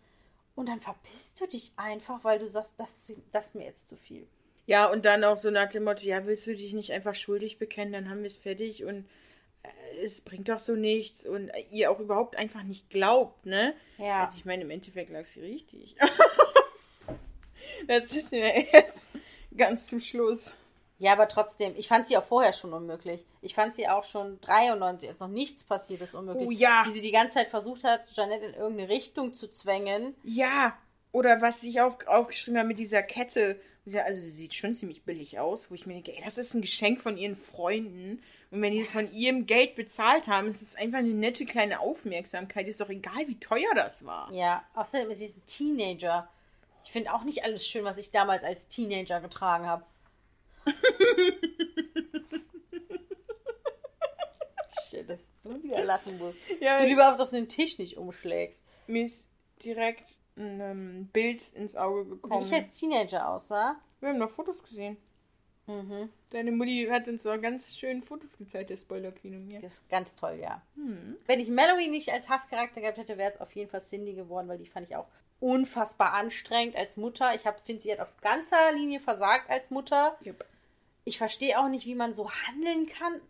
[0.54, 3.96] und dann verpisst du dich einfach, weil du sagst, das, das ist mir jetzt zu
[3.96, 4.26] viel.
[4.66, 7.58] Ja, und dann auch so nach dem Motto, ja, willst du dich nicht einfach schuldig
[7.58, 9.06] bekennen, dann haben wir es fertig und
[10.02, 13.74] es bringt doch so nichts und äh, ihr auch überhaupt einfach nicht glaubt, ne?
[13.98, 14.24] Ja.
[14.24, 15.96] Also ich meine, im Endeffekt lag sie richtig.
[17.88, 19.08] das wissen wir erst
[19.56, 20.52] ganz zum Schluss.
[20.98, 23.24] Ja, aber trotzdem, ich fand sie auch vorher schon unmöglich.
[23.42, 26.46] Ich fand sie auch schon 93, als noch nichts passiert ist, unmöglich.
[26.46, 26.84] Oh ja.
[26.86, 30.14] Wie sie die ganze Zeit versucht hat, Jeanette in irgendeine Richtung zu zwängen.
[30.22, 30.78] Ja,
[31.10, 33.60] oder was ich auf, aufgeschrieben habe mit dieser Kette.
[33.86, 36.62] Also sie sieht schon ziemlich billig aus, wo ich mir denke, ey, das ist ein
[36.62, 38.22] Geschenk von ihren Freunden.
[38.50, 41.80] Und wenn die es von ihrem Geld bezahlt haben, ist es einfach eine nette kleine
[41.80, 42.66] Aufmerksamkeit.
[42.66, 44.32] Ist doch egal, wie teuer das war.
[44.32, 46.30] Ja, außerdem ist sie ein Teenager.
[46.84, 49.84] Ich finde auch nicht alles schön, was ich damals als Teenager getragen habe.
[54.90, 56.38] Shit, dass du wieder lachen musst.
[56.60, 58.62] Ja, du lieber auf, dass du den Tisch nicht umschlägst.
[58.86, 59.26] Mir ist
[59.62, 62.42] direkt ein ähm, Bild ins Auge Wie gekommen.
[62.42, 63.76] ich als Teenager aussah.
[64.00, 64.96] Wir haben noch Fotos gesehen.
[65.66, 66.10] Mhm.
[66.30, 69.60] Deine Mutti hat uns noch ganz schön Fotos gezeigt, der Spoiler-Kino mir.
[69.60, 70.60] Das ist ganz toll, ja.
[70.74, 71.16] Hm.
[71.26, 74.48] Wenn ich Mallory nicht als Hasscharakter gehabt hätte, wäre es auf jeden Fall Cindy geworden,
[74.48, 75.06] weil die fand ich auch
[75.40, 77.34] unfassbar anstrengend als Mutter.
[77.34, 80.18] Ich finde, sie hat auf ganzer Linie versagt als Mutter.
[80.24, 80.44] Yep.
[81.04, 83.20] Ich verstehe auch nicht, wie man so handeln kann,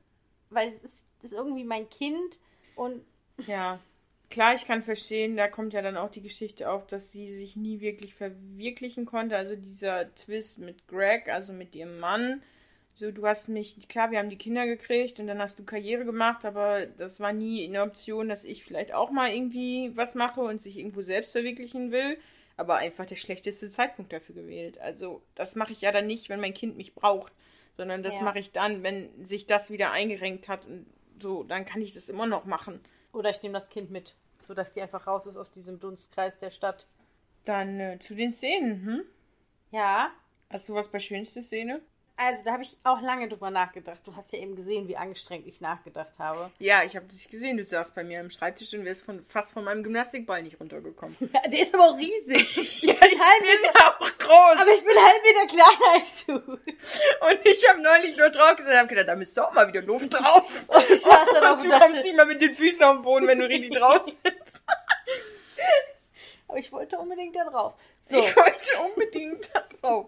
[0.51, 2.39] weil es ist, ist irgendwie mein Kind
[2.75, 3.05] und
[3.47, 3.79] Ja,
[4.31, 7.57] klar, ich kann verstehen, da kommt ja dann auch die Geschichte auf, dass sie sich
[7.57, 9.37] nie wirklich verwirklichen konnte.
[9.37, 12.43] Also dieser Twist mit Greg, also mit ihrem Mann.
[12.95, 16.05] So, du hast mich, klar, wir haben die Kinder gekriegt und dann hast du Karriere
[16.05, 20.41] gemacht, aber das war nie eine Option, dass ich vielleicht auch mal irgendwie was mache
[20.41, 22.17] und sich irgendwo selbst verwirklichen will.
[22.57, 24.79] Aber einfach der schlechteste Zeitpunkt dafür gewählt.
[24.79, 27.33] Also, das mache ich ja dann nicht, wenn mein Kind mich braucht,
[27.77, 28.23] sondern das Ja.
[28.23, 30.87] mache ich dann, wenn sich das wieder eingerenkt hat und
[31.21, 32.79] so, dann kann ich das immer noch machen.
[33.15, 36.51] Oder ich nehme das Kind mit, sodass die einfach raus ist aus diesem Dunstkreis der
[36.51, 36.87] Stadt.
[37.45, 39.03] Dann äh, zu den Szenen, hm?
[39.71, 40.11] Ja,
[40.55, 41.81] Hast du was bei schönste Szene?
[42.17, 44.01] Also da habe ich auch lange drüber nachgedacht.
[44.05, 46.51] Du hast ja eben gesehen, wie angestrengt ich nachgedacht habe.
[46.59, 49.53] Ja, ich habe dich gesehen, du saßt bei mir am Schreibtisch und wärst von, fast
[49.53, 51.17] von meinem Gymnastikball nicht runtergekommen.
[51.35, 52.83] Ja, der ist aber auch riesig.
[52.83, 54.57] ja, bin halb Meter, auch groß.
[54.61, 56.33] aber ich bin halb Meter kleiner als du.
[56.35, 60.15] und ich habe neulich nur drauf gesagt, hab gedacht, da müsste auch mal wieder Luft
[60.15, 60.45] drauf.
[60.69, 62.97] Und ich saß dann und und du kommst dachte, nicht mal mit den Füßen auf
[62.97, 64.61] den Boden, wenn du richtig drauf sitzt.
[66.55, 67.75] Aber ich wollte unbedingt da drauf.
[68.03, 70.07] So, Ich wollte unbedingt da drauf.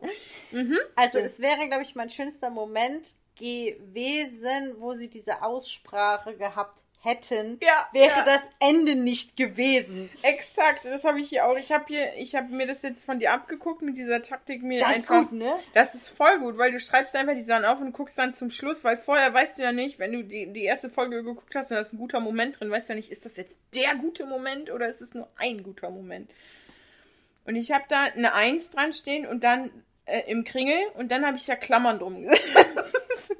[0.52, 0.78] Mhm.
[0.94, 1.24] also so.
[1.24, 7.58] es wäre, glaube ich, mein schönster Moment gewesen, wo sie diese Aussprache gehabt hätten.
[7.62, 8.24] Ja, Wäre ja.
[8.24, 10.10] das Ende nicht gewesen.
[10.22, 11.56] Exakt, das habe ich hier auch.
[11.56, 14.80] Ich habe hier, ich habe mir das jetzt von dir abgeguckt mit dieser Taktik mir
[14.80, 15.28] Das ist einfach.
[15.28, 15.54] gut, ne?
[15.74, 18.50] Das ist voll gut, weil du schreibst einfach die Sachen auf und guckst dann zum
[18.50, 21.70] Schluss, weil vorher weißt du ja nicht, wenn du die, die erste Folge geguckt hast
[21.70, 23.94] und da ist ein guter Moment drin, weißt du ja nicht, ist das jetzt der
[23.96, 26.30] gute Moment oder ist es nur ein guter Moment?
[27.44, 29.70] Und ich habe da eine Eins dran stehen und dann
[30.06, 32.56] äh, im Kringel und dann habe ich ja Klammern drum gesetzt.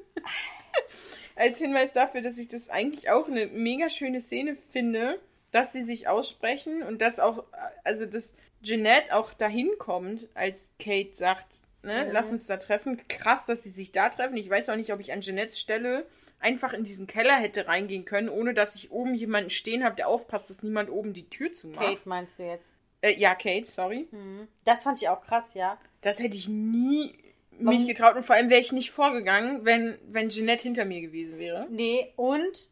[1.37, 5.19] Als Hinweis dafür, dass ich das eigentlich auch eine mega schöne Szene finde,
[5.51, 7.43] dass sie sich aussprechen und dass auch,
[7.83, 11.45] also dass Jeanette auch dahin kommt, als Kate sagt,
[11.83, 12.11] ne, Mhm.
[12.11, 12.99] lass uns da treffen.
[13.07, 14.35] Krass, dass sie sich da treffen.
[14.37, 16.05] Ich weiß auch nicht, ob ich an Jeanettes Stelle
[16.39, 20.07] einfach in diesen Keller hätte reingehen können, ohne dass ich oben jemanden stehen habe, der
[20.07, 21.85] aufpasst, dass niemand oben die Tür zumacht.
[21.85, 22.65] Kate meinst du jetzt?
[23.01, 24.07] Äh, ja, Kate, sorry.
[24.11, 24.47] Mhm.
[24.65, 25.79] Das fand ich auch krass, ja.
[26.01, 27.15] Das hätte ich nie
[27.59, 31.01] Warum- mich getraut und vor allem wäre ich nicht vorgegangen, wenn, wenn Jeanette hinter mir
[31.01, 31.67] gewesen wäre.
[31.69, 32.69] Nee, und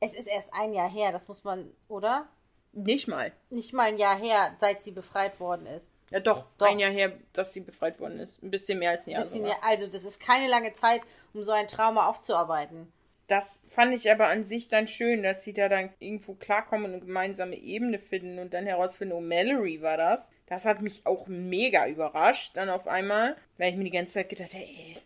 [0.00, 2.28] es ist erst ein Jahr her, das muss man, oder?
[2.72, 3.32] Nicht mal.
[3.50, 5.86] Nicht mal ein Jahr her, seit sie befreit worden ist.
[6.10, 6.66] Ja, doch, Doch.
[6.66, 8.42] ein Jahr her, dass sie befreit worden ist.
[8.42, 9.24] Ein bisschen mehr als ein Jahr.
[9.26, 9.48] Sogar.
[9.50, 11.02] ja, also, das ist keine lange Zeit,
[11.34, 12.90] um so ein Trauma aufzuarbeiten.
[13.26, 16.92] Das fand ich aber an sich dann schön, dass sie da dann irgendwo klarkommen und
[16.92, 20.26] eine gemeinsame Ebene finden und dann herausfinden, oh, Mallory war das.
[20.48, 24.30] Das hat mich auch mega überrascht, dann auf einmal, weil ich mir die ganze Zeit
[24.30, 24.96] gedacht habe, ey,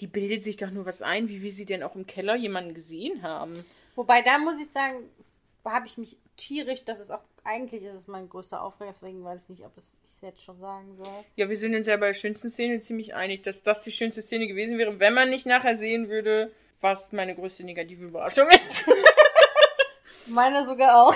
[0.00, 2.74] die bildet sich doch nur was ein, wie wir sie denn auch im Keller jemanden
[2.74, 3.64] gesehen haben.
[3.94, 5.08] Wobei, da muss ich sagen,
[5.64, 9.42] habe ich mich tierisch, das ist auch, eigentlich ist es mein größter Aufreger, deswegen weiß
[9.42, 11.24] ich nicht, ob es, ich es jetzt schon sagen soll.
[11.34, 14.22] Ja, wir sind uns ja bei der schönsten Szene ziemlich einig, dass das die schönste
[14.22, 18.86] Szene gewesen wäre, wenn man nicht nachher sehen würde, was meine größte negative Überraschung ist.
[20.28, 21.14] Meine sogar auch.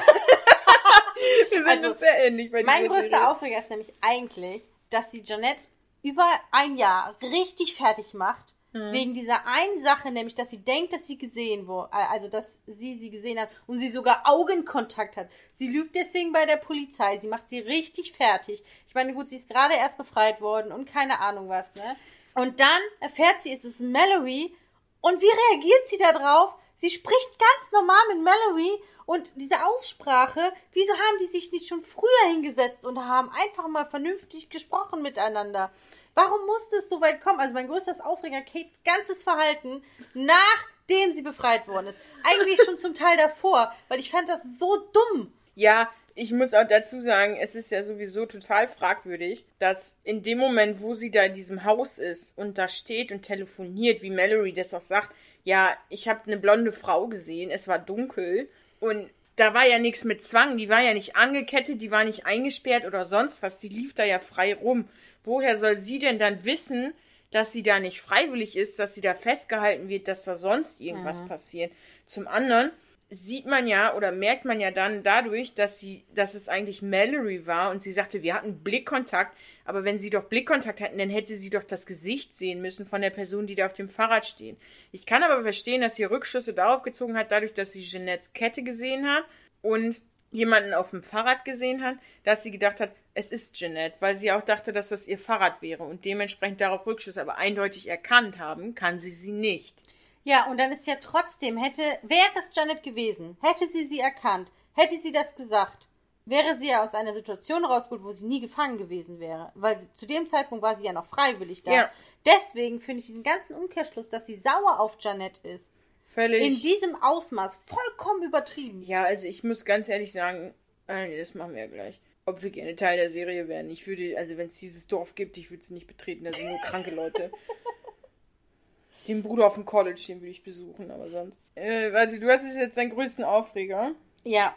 [1.51, 3.29] Wir sind Also, uns sehr ähnlich bei Mein größter Serie.
[3.29, 5.61] Aufreger ist nämlich eigentlich, dass die Janette
[6.03, 8.55] über ein Jahr richtig fertig macht.
[8.73, 8.93] Mhm.
[8.93, 12.97] Wegen dieser einen Sache, nämlich, dass sie denkt, dass sie gesehen wurde, also dass sie
[12.99, 15.29] sie gesehen hat und sie sogar Augenkontakt hat.
[15.55, 17.19] Sie lügt deswegen bei der Polizei.
[17.19, 18.63] Sie macht sie richtig fertig.
[18.87, 21.97] Ich meine, gut, sie ist gerade erst befreit worden und keine Ahnung was, ne?
[22.35, 24.55] Und dann erfährt sie, es ist Mallory.
[25.01, 26.55] Und wie reagiert sie da drauf?
[26.81, 31.83] Sie spricht ganz normal mit Mallory und diese Aussprache, wieso haben die sich nicht schon
[31.85, 35.71] früher hingesetzt und haben einfach mal vernünftig gesprochen miteinander?
[36.15, 37.39] Warum musste es so weit kommen?
[37.39, 41.99] Also mein größtes Aufreger, Kates ganzes Verhalten, nachdem sie befreit worden ist.
[42.25, 45.33] Eigentlich schon zum Teil davor, weil ich fand das so dumm.
[45.55, 50.39] Ja, ich muss auch dazu sagen, es ist ja sowieso total fragwürdig, dass in dem
[50.39, 54.53] Moment, wo sie da in diesem Haus ist und da steht und telefoniert, wie Mallory
[54.53, 58.49] das auch sagt, ja, ich habe eine blonde Frau gesehen, es war dunkel
[58.81, 62.27] und da war ja nichts mit Zwang, die war ja nicht angekettet, die war nicht
[62.27, 64.89] eingesperrt oder sonst was, die lief da ja frei rum.
[65.25, 66.93] Woher soll sie denn dann wissen,
[67.31, 71.23] dass sie da nicht freiwillig ist, dass sie da festgehalten wird, dass da sonst irgendwas
[71.23, 71.29] Mhm.
[71.29, 71.73] passiert?
[72.07, 72.71] Zum anderen
[73.09, 77.47] sieht man ja oder merkt man ja dann dadurch, dass sie, dass es eigentlich Mallory
[77.47, 79.37] war und sie sagte, wir hatten Blickkontakt,
[79.71, 83.01] aber wenn sie doch Blickkontakt hatten, dann hätte sie doch das Gesicht sehen müssen von
[83.01, 84.57] der Person, die da auf dem Fahrrad steht.
[84.91, 88.65] Ich kann aber verstehen, dass sie Rückschlüsse darauf gezogen hat, dadurch, dass sie Jeanettes Kette
[88.65, 89.25] gesehen hat
[89.63, 90.01] und
[90.33, 94.33] jemanden auf dem Fahrrad gesehen hat, dass sie gedacht hat, es ist Jeanette, weil sie
[94.33, 98.75] auch dachte, dass das ihr Fahrrad wäre und dementsprechend darauf Rückschlüsse aber eindeutig erkannt haben,
[98.75, 99.77] kann sie sie nicht.
[100.23, 104.53] Ja, und dann ist ja trotzdem, hätte, wäre es Janet gewesen, hätte sie sie erkannt,
[104.75, 105.89] hätte sie das gesagt,
[106.31, 109.53] wäre sie ja aus einer Situation rausgeholt, wo sie nie gefangen gewesen wäre.
[109.55, 111.73] Weil sie, zu dem Zeitpunkt war sie ja noch freiwillig da.
[111.73, 111.93] Ja.
[112.25, 115.71] Deswegen finde ich diesen ganzen Umkehrschluss, dass sie sauer auf Janet ist,
[116.15, 116.43] Völlig.
[116.43, 118.83] in diesem Ausmaß vollkommen übertrieben.
[118.83, 120.55] Ja, also ich muss ganz ehrlich sagen,
[120.87, 122.01] äh, das machen wir ja gleich.
[122.27, 123.71] Ob wir gerne Teil der Serie werden.
[123.71, 126.49] Ich würde, also wenn es dieses Dorf gibt, ich würde es nicht betreten, da sind
[126.49, 127.31] nur kranke Leute.
[129.09, 131.41] Den Bruder auf dem College, den würde ich besuchen, aber sonst.
[131.55, 133.95] Äh, warte, du hast jetzt deinen größten Aufreger.
[134.25, 134.55] Ja,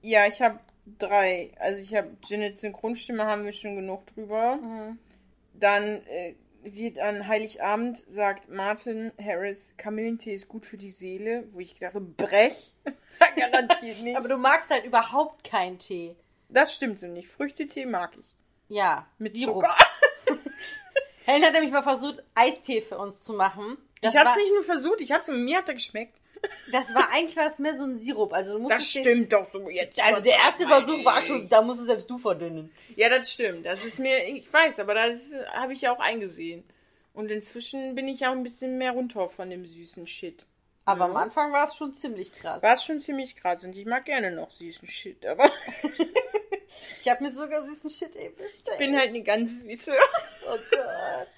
[0.00, 0.60] Ja, ich habe
[0.98, 1.52] drei.
[1.58, 4.56] Also ich habe Janets Synchronstimme, haben wir schon genug drüber.
[4.56, 4.98] mhm.
[5.56, 11.60] Dann äh, wird an Heiligabend sagt Martin Harris, Kamillentee ist gut für die Seele, wo
[11.60, 12.72] ich dachte, brech.
[13.36, 14.16] Garantiert nicht.
[14.16, 16.16] aber du magst halt überhaupt keinen Tee.
[16.48, 17.28] Das stimmt so nicht.
[17.28, 18.26] Früchtetee mag ich.
[18.68, 19.64] Ja, Mit Sirup.
[19.64, 19.76] Zucker.
[21.26, 23.78] Helen hat nämlich mal versucht, Eistee für uns zu machen.
[24.02, 26.18] Das ich hab's war, nicht nur versucht, ich hab's mir hat er geschmeckt.
[26.72, 28.32] Das war eigentlich war das mehr so ein Sirup.
[28.32, 30.00] Also du musst Das stimmt doch so jetzt.
[30.02, 32.72] Also der erste Versuch war schon, da musst du selbst du verdünnen.
[32.96, 33.64] Ja, das stimmt.
[33.66, 36.64] Das ist mir, ich weiß, aber das habe ich ja auch eingesehen.
[37.12, 40.44] Und inzwischen bin ich ja auch ein bisschen mehr runter von dem süßen Shit.
[40.84, 41.10] Aber Ja.
[41.10, 42.62] am Anfang war es schon ziemlich krass.
[42.62, 45.50] War es schon ziemlich krass und ich mag gerne noch süßen Shit, aber
[47.02, 48.78] Ich habe mir sogar süßen Shit eben bestellt.
[48.80, 49.92] ich bin halt eine ganz süße.
[50.48, 51.28] Oh Gott.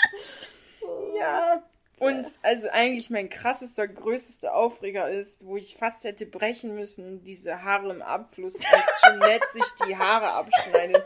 [1.18, 1.62] Ja.
[1.98, 7.62] Und also eigentlich mein krassester, größter Aufreger ist, wo ich fast hätte brechen müssen, diese
[7.62, 11.02] Haare im Abfluss, als Jeanette sich die Haare abschneidet.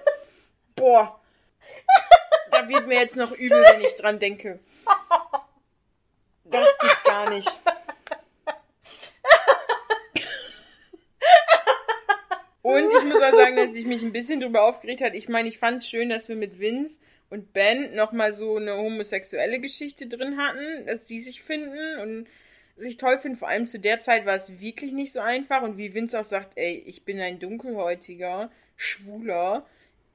[0.74, 1.20] Boah.
[2.50, 4.58] Da wird mir jetzt noch übel, wenn ich dran denke.
[6.44, 7.60] Das geht gar nicht.
[12.62, 15.14] Und ich muss auch sagen, dass ich mich ein bisschen drüber aufgeregt hat.
[15.14, 16.98] Ich meine, ich fand es schön, dass wir mit Vince
[17.30, 22.26] und Ben nochmal so eine homosexuelle Geschichte drin hatten, dass die sich finden und
[22.76, 23.38] sich toll finden.
[23.38, 25.62] Vor allem zu der Zeit war es wirklich nicht so einfach.
[25.62, 29.64] Und wie Vince auch sagt, ey, ich bin ein dunkelhäutiger, schwuler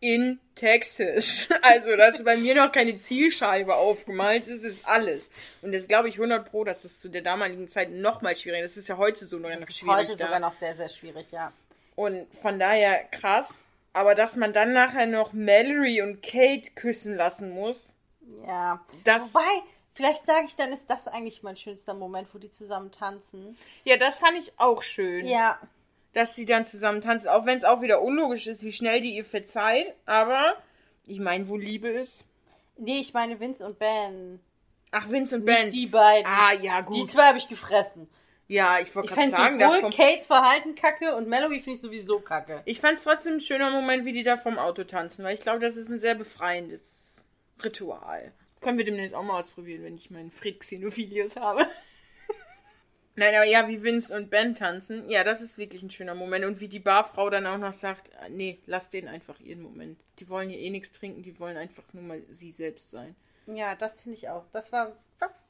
[0.01, 1.47] in Texas.
[1.61, 4.43] Also, das ist bei mir noch keine Zielscheibe aufgemalt.
[4.43, 5.23] Das ist alles.
[5.63, 8.63] Und das glaube ich 100 Pro, dass das zu der damaligen Zeit noch mal schwieriger
[8.63, 8.75] ist.
[8.75, 10.09] Das ist ja heute so noch Das ist schwierig.
[10.09, 10.25] heute da.
[10.25, 11.51] sogar noch sehr, sehr schwierig, ja.
[11.95, 13.53] Und von daher krass.
[13.93, 17.89] Aber dass man dann nachher noch Mallory und Kate küssen lassen muss,
[18.45, 18.83] Ja.
[19.05, 19.33] das.
[19.33, 19.45] Wobei,
[19.93, 23.57] vielleicht sage ich dann, ist das eigentlich mein schönster Moment, wo die zusammen tanzen.
[23.85, 25.25] Ja, das fand ich auch schön.
[25.25, 25.57] Ja.
[26.13, 27.29] Dass sie dann zusammen tanzen.
[27.29, 29.93] Auch wenn es auch wieder unlogisch ist, wie schnell die ihr verzeiht.
[30.05, 30.55] Aber
[31.05, 32.25] ich meine, wo Liebe ist.
[32.77, 34.39] Nee, ich meine Vince und Ben.
[34.91, 35.71] Ach, Vince und Nicht Ben.
[35.71, 36.25] die beiden.
[36.29, 36.95] Ah, ja, gut.
[36.97, 38.09] Die zwei habe ich gefressen.
[38.47, 39.91] Ja, ich wollte gerade sagen, sowohl davon.
[39.91, 42.61] Kates Verhalten kacke und Mallory finde ich sowieso kacke.
[42.65, 45.41] Ich fand es trotzdem ein schöner Moment, wie die da vom Auto tanzen, weil ich
[45.41, 47.23] glaube, das ist ein sehr befreiendes
[47.63, 48.31] Ritual.
[48.61, 51.65] Können wir demnächst auch mal ausprobieren, wenn ich meinen Fred Xenophilius habe.
[53.15, 56.45] Nein, aber ja, wie Vince und Ben tanzen, ja, das ist wirklich ein schöner Moment.
[56.45, 59.99] Und wie die Barfrau dann auch noch sagt, äh, nee, lass denen einfach ihren Moment.
[60.19, 63.15] Die wollen hier eh nichts trinken, die wollen einfach nur mal sie selbst sein.
[63.47, 64.45] Ja, das finde ich auch.
[64.51, 65.41] Das war was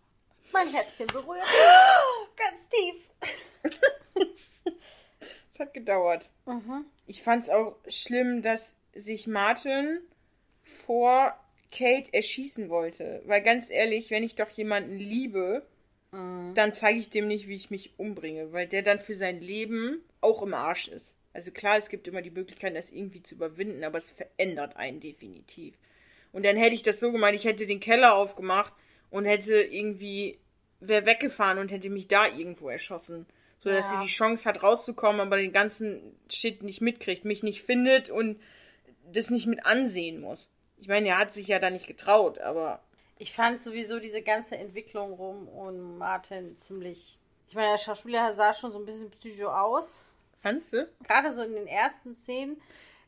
[0.52, 1.46] mein Herzchen berührt.
[2.36, 3.10] Ganz tief.
[5.54, 6.30] Es hat gedauert.
[6.46, 6.84] Mhm.
[7.08, 10.02] Ich fand es auch schlimm, dass sich Martin
[10.86, 11.34] vor
[11.72, 13.22] Kate erschießen wollte.
[13.26, 15.66] Weil ganz ehrlich, wenn ich doch jemanden liebe,
[16.12, 16.54] Mhm.
[16.56, 20.02] dann zeige ich dem nicht, wie ich mich umbringe, weil der dann für sein Leben
[20.22, 21.16] auch im Arsch ist.
[21.34, 25.02] Also klar, es gibt immer die Möglichkeit, das irgendwie zu überwinden, aber es verändert einen
[25.02, 25.76] definitiv.
[26.32, 28.74] Und dann hätte ich das so gemeint, ich hätte den Keller aufgemacht
[29.10, 30.40] und hätte irgendwie,
[30.80, 33.26] wäre weggefahren und hätte mich da irgendwo erschossen.
[33.60, 34.00] So dass Ja.
[34.00, 38.40] sie die Chance hat rauszukommen, aber den ganzen Shit nicht mitkriegt, mich nicht findet und
[39.12, 40.48] das nicht mit ansehen muss.
[40.78, 42.82] Ich meine, er hat sich ja da nicht getraut, aber
[43.18, 47.18] Ich fand sowieso diese ganze Entwicklung rum und Martin ziemlich.
[47.48, 50.04] Ich meine, der Schauspieler sah schon so ein bisschen psycho aus.
[50.42, 50.88] Fandst du?
[51.08, 52.62] Gerade so in den ersten Szenen.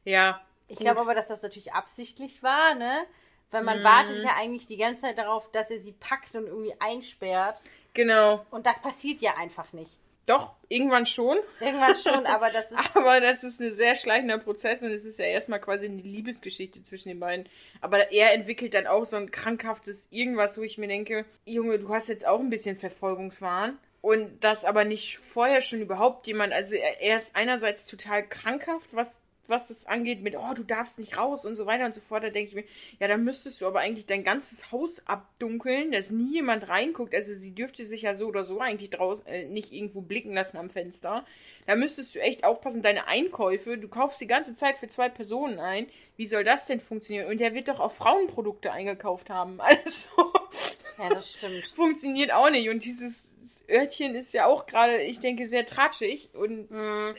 [0.05, 0.41] Ja.
[0.69, 3.05] Ich glaube aber, dass das natürlich absichtlich war, ne?
[3.51, 3.83] Weil man Mhm.
[3.83, 7.61] wartet ja eigentlich die ganze Zeit darauf, dass er sie packt und irgendwie einsperrt.
[7.93, 8.45] Genau.
[8.51, 9.91] Und das passiert ja einfach nicht.
[10.25, 11.37] Doch, irgendwann schon.
[11.61, 12.95] Irgendwann schon, aber das ist.
[12.97, 16.83] Aber das ist ein sehr schleichender Prozess und es ist ja erstmal quasi eine Liebesgeschichte
[16.83, 17.47] zwischen den beiden.
[17.79, 21.93] Aber er entwickelt dann auch so ein krankhaftes Irgendwas, wo ich mir denke, Junge, du
[21.93, 23.77] hast jetzt auch ein bisschen Verfolgungswahn.
[24.01, 26.53] Und das aber nicht vorher schon überhaupt jemand.
[26.53, 29.17] Also er, er ist einerseits total krankhaft, was,
[29.47, 32.23] was das angeht, mit, oh, du darfst nicht raus und so weiter und so fort.
[32.23, 32.63] Da denke ich mir,
[32.99, 37.13] ja, da müsstest du aber eigentlich dein ganzes Haus abdunkeln, dass nie jemand reinguckt.
[37.15, 40.57] Also sie dürfte sich ja so oder so eigentlich draußen äh, nicht irgendwo blicken lassen
[40.57, 41.25] am Fenster.
[41.65, 45.59] Da müsstest du echt aufpassen, deine Einkäufe, du kaufst die ganze Zeit für zwei Personen
[45.59, 45.87] ein.
[46.15, 47.27] Wie soll das denn funktionieren?
[47.29, 49.59] Und der wird doch auch Frauenprodukte eingekauft haben.
[49.67, 50.31] Also
[50.97, 51.63] Ja, das stimmt.
[51.75, 52.69] funktioniert auch nicht.
[52.69, 53.27] Und dieses
[53.69, 56.29] Örtchen ist ja auch gerade, ich denke, sehr tratschig.
[56.33, 57.13] Und Mhm.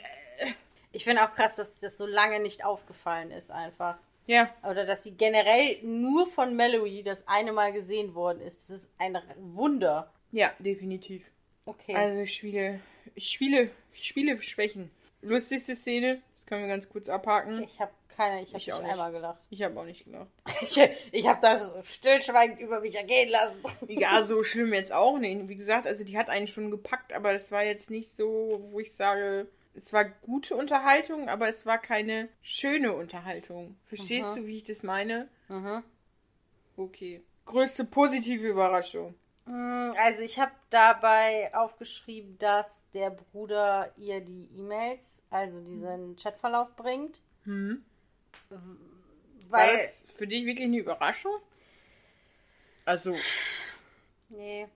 [0.93, 3.97] Ich finde auch krass, dass das so lange nicht aufgefallen ist, einfach.
[4.27, 8.63] ja, Oder dass sie generell nur von Mallory das eine Mal gesehen worden ist.
[8.63, 10.13] Das ist ein Wunder.
[10.33, 11.25] ja, definitiv.
[11.67, 11.95] Okay.
[11.95, 12.81] Also Spiele,
[13.19, 14.91] Spiele, Spiele Schwächen.
[15.21, 17.63] Lustigste Szene, das können wir ganz kurz abhaken.
[17.63, 18.91] ich habe keine, ich habe Ich nicht auch nicht.
[18.91, 19.39] einmal gelacht.
[19.51, 20.29] Ich habe auch nicht gedacht.
[20.63, 20.81] Ich,
[21.13, 23.63] ich habe das stillschweigend über mich ergehen lassen.
[23.89, 25.47] Ja, so schlimm jetzt auch nicht.
[25.49, 28.81] Wie gesagt, also die hat einen schon gepackt, aber das war jetzt nicht so, wo
[28.81, 29.47] ich sage,
[29.79, 33.77] es war gute Unterhaltung, aber es war keine schöne Unterhaltung.
[33.87, 34.35] Verstehst Aha.
[34.37, 35.29] du, wie ich das meine?
[35.49, 35.83] Mhm.
[36.77, 37.23] Okay.
[37.47, 39.15] Größte positive Überraschung.
[39.47, 46.75] Mm, Also ich habe dabei aufgeschrieben, dass der Bruder ihr die E-Mails, also diesen Chatverlauf
[46.77, 47.21] bringt.
[47.45, 47.85] Hm.
[48.51, 49.79] War Weil.
[49.79, 51.41] das für dich wirklich eine Überraschung?
[52.85, 53.17] Also,
[54.29, 54.67] Nee.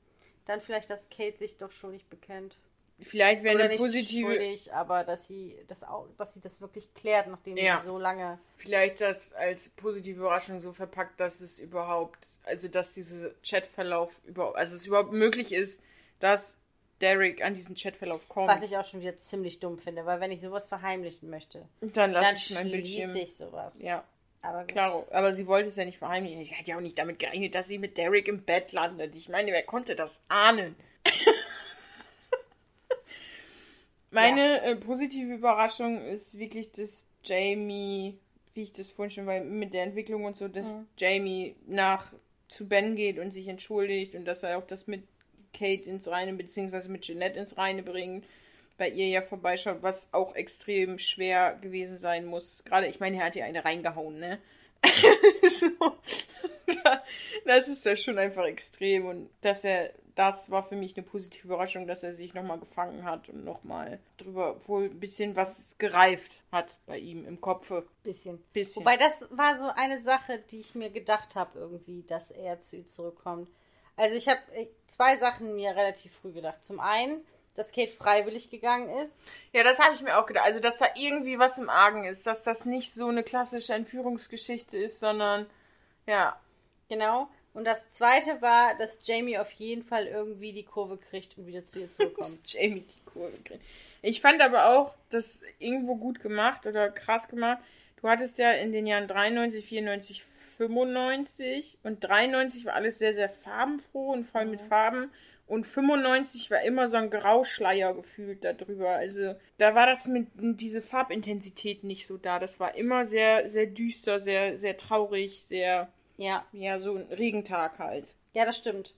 [0.45, 2.57] Dann vielleicht, dass Kate sich doch schuldig bekennt.
[3.03, 4.27] Vielleicht wäre eine nicht positive.
[4.31, 7.81] schuldig, aber dass sie das auch, dass sie das wirklich klärt, nachdem Ja.
[7.81, 8.39] sie so lange.
[8.57, 14.57] Vielleicht das als positive Überraschung so verpackt, dass es überhaupt, also dass dieser Chatverlauf überhaupt,
[14.57, 15.81] also es überhaupt möglich ist,
[16.21, 16.57] dass
[17.01, 18.49] Derek an diesen Chatverlauf kommt.
[18.49, 22.13] Was ich auch schon wieder ziemlich dumm finde, weil wenn ich sowas verheimlichen möchte, dann
[22.13, 23.11] lasse ich mein Bildschirm.
[23.11, 23.77] schließe ich sowas.
[23.81, 24.05] Ja,
[24.41, 25.05] Aber klar.
[25.11, 26.41] Aber sie wollte es ja nicht verheimlichen.
[26.41, 29.15] Ich hatte ja auch nicht damit gerechnet, dass sie mit Derek im Bett landet.
[29.17, 30.77] Ich meine, wer konnte das ahnen?
[34.13, 38.19] Meine äh, positive Überraschung ist wirklich, dass Jamie,
[38.55, 40.87] wie ich das vorhin schon war, mit der Entwicklung und so, dass Mhm.
[40.99, 42.13] Jamie nach
[42.49, 45.05] zu Ben geht und sich entschuldigt und dass er auch das mit
[45.55, 48.27] Kate ins Reine, beziehungsweise mit Jeanette ins Reine bringt,
[48.79, 52.63] bei ihr ja vorbeischaut, was auch extrem schwer gewesen sein muss.
[52.65, 54.39] Gerade, ich meine, er hat ja eine reingehauen, ne?
[55.51, 55.69] so.
[57.45, 61.47] Das ist ja schon einfach extrem und dass er, das war für mich eine positive
[61.47, 66.43] Überraschung, dass er sich nochmal gefangen hat und nochmal drüber wohl ein bisschen was gereift
[66.51, 67.87] hat bei ihm im Kopfe.
[68.03, 68.43] Bisschen.
[68.53, 68.81] Bisschen.
[68.81, 72.77] Wobei das war so eine Sache, die ich mir gedacht habe irgendwie, dass er zu
[72.77, 73.49] ihr zurückkommt.
[73.97, 76.65] Also ich habe äh, zwei Sachen mir relativ früh gedacht.
[76.65, 79.19] Zum einen, dass Kate freiwillig gegangen ist.
[79.53, 80.47] Ja, das habe ich mir auch gedacht.
[80.47, 84.79] Also, dass da irgendwie was im Argen ist, dass das nicht so eine klassische Entführungsgeschichte
[84.79, 85.47] ist, sondern
[86.07, 86.39] ja,
[86.93, 87.27] Genau.
[87.55, 91.65] Und das zweite war, dass Jamie auf jeden Fall irgendwie die Kurve kriegt und wieder
[91.65, 92.29] zu ihr zurückkommt.
[92.29, 93.63] dass Jamie die Kurve kriegt.
[94.01, 97.63] Ich fand aber auch das irgendwo gut gemacht oder krass gemacht.
[98.01, 100.25] Du hattest ja in den Jahren 93, 94,
[100.57, 104.61] 95 und 93 war alles sehr, sehr farbenfroh und voll mit.
[104.63, 105.11] Farben.
[105.47, 108.91] Und 95 war immer so ein Grauschleier gefühlt darüber.
[108.91, 112.39] Also da war das mit diese Farbintensität nicht so da.
[112.39, 116.45] Das war immer sehr, sehr düster, sehr, sehr traurig, sehr, ja.
[116.53, 118.15] ja, so ein Regentag halt.
[118.35, 118.95] Ja, das stimmt.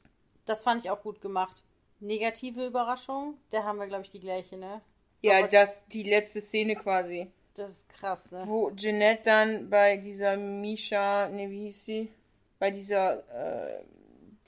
[0.47, 1.63] Das fand ich auch gut gemacht.
[2.01, 4.81] Negative Überraschung, da haben wir, glaube ich, die gleiche, ne?
[5.23, 7.31] Ja, Aber das, die letzte Szene quasi.
[7.55, 8.43] Das ist krass, ne?
[8.47, 12.09] Wo Jeanette dann bei dieser Misha, ne, wie hieß sie?
[12.59, 13.85] Bei dieser äh,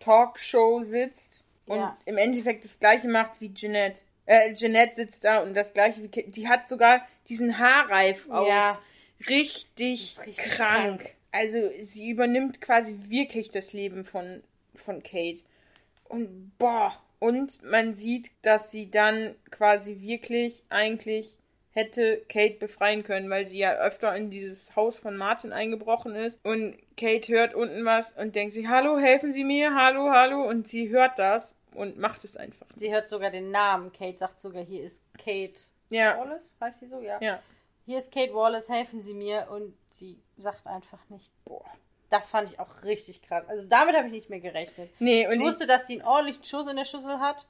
[0.01, 1.97] Talkshow sitzt und Ja.
[2.05, 4.01] im Endeffekt das gleiche macht wie Jeanette.
[4.27, 6.31] Äh, Jeanette sitzt da und das gleiche wie Kate.
[6.31, 8.49] Die hat sogar diesen Haarreif auf.
[8.49, 8.79] Ja.
[9.29, 11.01] Richtig, richtig krank.
[11.01, 11.15] krank.
[11.33, 14.43] Also sie übernimmt quasi wirklich das Leben von,
[14.75, 15.43] von Kate.
[16.05, 16.95] Und boah.
[17.19, 21.39] Und man sieht, dass sie dann quasi wirklich eigentlich
[21.77, 26.39] hätte Kate befreien können, weil sie ja öfter in dieses Haus von Martin eingebrochen ist.
[26.43, 30.43] Und Kate hört unten was und denkt sich, hallo, helfen Sie mir, hallo, hallo.
[30.43, 32.67] Und sie hört das und macht es einfach.
[32.77, 33.93] Sie hört sogar den Namen.
[33.93, 35.61] Kate sagt sogar, hier ist Kate
[35.91, 37.01] Ja, Wallace, heißt sie so?
[37.01, 37.19] Ja.
[37.21, 37.41] ja.
[37.85, 39.47] Hier ist Kate Wallace, helfen Sie mir.
[39.51, 41.31] Und sie sagt einfach nicht.
[41.45, 41.65] Boah.
[42.09, 43.45] Das fand ich auch richtig krass.
[43.49, 44.91] Also damit habe ich nicht mehr gerechnet.
[45.01, 47.47] Nee, Ich und ich, wusste, dass die einen ordentlichen Schuss in der Schüssel hat.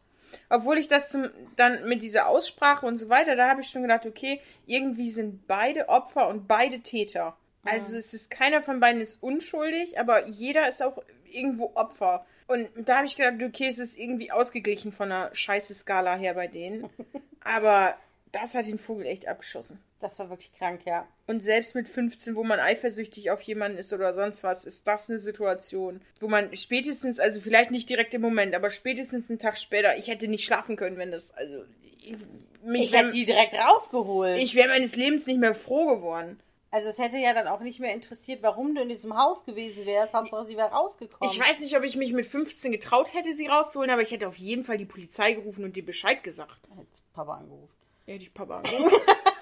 [0.49, 3.82] obwohl ich das zum, dann mit dieser Aussprache und so weiter, da habe ich schon
[3.82, 7.36] gedacht, okay, irgendwie sind beide Opfer und beide Täter.
[7.64, 7.97] Also Mhm.
[7.99, 12.24] es ist keiner von beiden ist unschuldig, aber jeder ist auch irgendwo Opfer.
[12.47, 16.34] Und da habe ich gedacht, okay, es ist irgendwie ausgeglichen von der scheiße Skala her
[16.34, 16.88] bei denen.
[17.44, 17.94] aber
[18.32, 19.82] das hat den Vogel echt abgeschossen.
[19.99, 21.07] Das war wirklich krank, ja.
[21.26, 25.09] Und selbst mit 15, wo man eifersüchtig auf jemanden ist oder sonst was, ist das
[25.09, 29.57] eine Situation, wo man spätestens, also vielleicht nicht direkt im Moment, aber spätestens einen Tag
[29.59, 31.64] später, ich hätte nicht schlafen können, wenn das, also
[32.03, 32.14] ich,
[32.62, 34.36] mich Ich hätte die direkt rausgeholt.
[34.38, 36.38] ich wäre meines Lebens nicht mehr froh geworden.
[36.70, 39.86] also es hätte ja dann auch nicht mehr interessiert, warum du in diesem Haus gewesen
[39.86, 40.12] wärst.
[40.12, 41.32] Hauptsache, sie wäre rausgekommen.
[41.32, 44.28] Ich weiß nicht, ob ich mich mit 15 getraut hätte, sie rauszuholen, aber ich hätte
[44.28, 46.59] auf jeden Fall die Polizei gerufen und dir Bescheid gesagt.
[46.76, 47.72] Hätte Papa angerufen.
[48.07, 48.99] Ja, hätte ich Papa angerufen.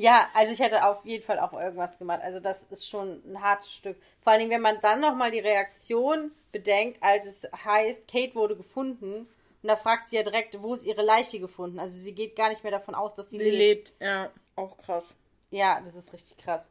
[0.00, 2.20] Ja, also ich hätte auf jeden Fall auch irgendwas gemacht.
[2.22, 3.98] Also das ist schon ein hartes Stück.
[4.22, 8.56] Vor allen Dingen, wenn man dann nochmal die Reaktion bedenkt, als es heißt, Kate wurde
[8.56, 9.28] gefunden.
[9.62, 11.78] Und da fragt sie ja direkt, wo ist ihre Leiche gefunden?
[11.78, 13.90] Also sie geht gar nicht mehr davon aus, dass sie Sie lebt.
[13.90, 15.04] lebt, ja, auch krass.
[15.50, 16.70] Ja, das ist richtig krass.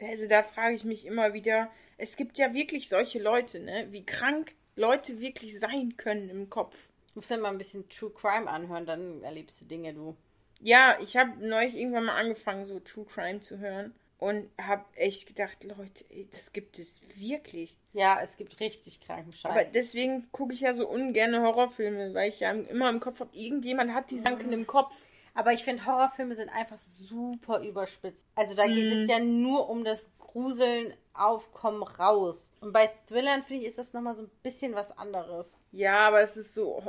[0.00, 3.88] Also da frage ich mich immer wieder, es gibt ja wirklich solche Leute, ne?
[3.90, 6.88] Wie krank Leute wirklich sein können im Kopf.
[7.14, 10.16] Musst du dir mal ein bisschen True Crime anhören, dann erlebst du Dinge, du.
[10.62, 15.26] Ja, ich habe neulich irgendwann mal angefangen, so True Crime zu hören und habe echt
[15.26, 17.76] gedacht, Leute, ey, das gibt es wirklich.
[17.92, 19.50] Ja, es gibt richtig kranken Scheiß.
[19.50, 23.36] Aber deswegen gucke ich ja so ungern Horrorfilme, weil ich ja immer im Kopf habe,
[23.36, 24.94] irgendjemand hat die Gedanken im Kopf.
[25.34, 28.26] Aber ich finde, Horrorfilme sind einfach super überspitzt.
[28.36, 32.50] Also da geht es ja nur um das Gruseln, Aufkommen, raus.
[32.60, 35.58] Und bei Thrillern, finde ich, ist das nochmal so ein bisschen was anderes.
[35.72, 36.82] Ja, aber es ist so.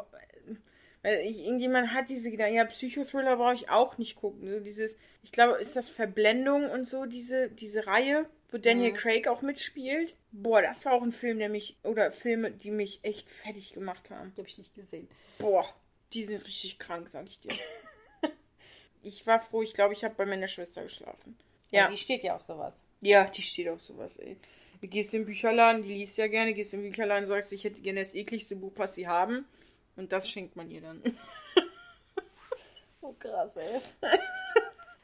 [1.03, 2.55] Weil ich, irgendjemand hat diese Gedanken.
[2.55, 4.49] Ja, Psychothriller brauche ich auch nicht gucken.
[4.49, 8.95] So dieses, ich glaube, ist das Verblendung und so, diese, diese Reihe, wo Daniel Mhm.
[8.95, 10.15] Craig auch mitspielt.
[10.31, 14.09] Boah, das war auch ein Film, der mich, oder Filme, die mich echt fertig gemacht
[14.09, 14.31] haben.
[14.33, 15.09] Die habe ich nicht gesehen.
[15.39, 15.65] Boah,
[16.13, 17.51] die sind richtig krank, sag ich dir.
[19.03, 21.37] ich war froh, ich glaube, ich habe bei meiner Schwester geschlafen.
[21.71, 21.81] Ja.
[21.81, 21.89] Ja.
[21.89, 22.83] Die steht ja auf sowas.
[23.01, 24.37] Ja, die steht auf sowas, ey.
[24.81, 27.51] Du gehst in den Bücherladen, die liest ja gerne, gehst in den Bücherladen und sagst,
[27.51, 29.45] ich hätte gerne das ekligste Buch, was sie haben.
[29.95, 31.01] Und das schenkt man ihr dann.
[33.01, 33.79] Oh, krass, ey.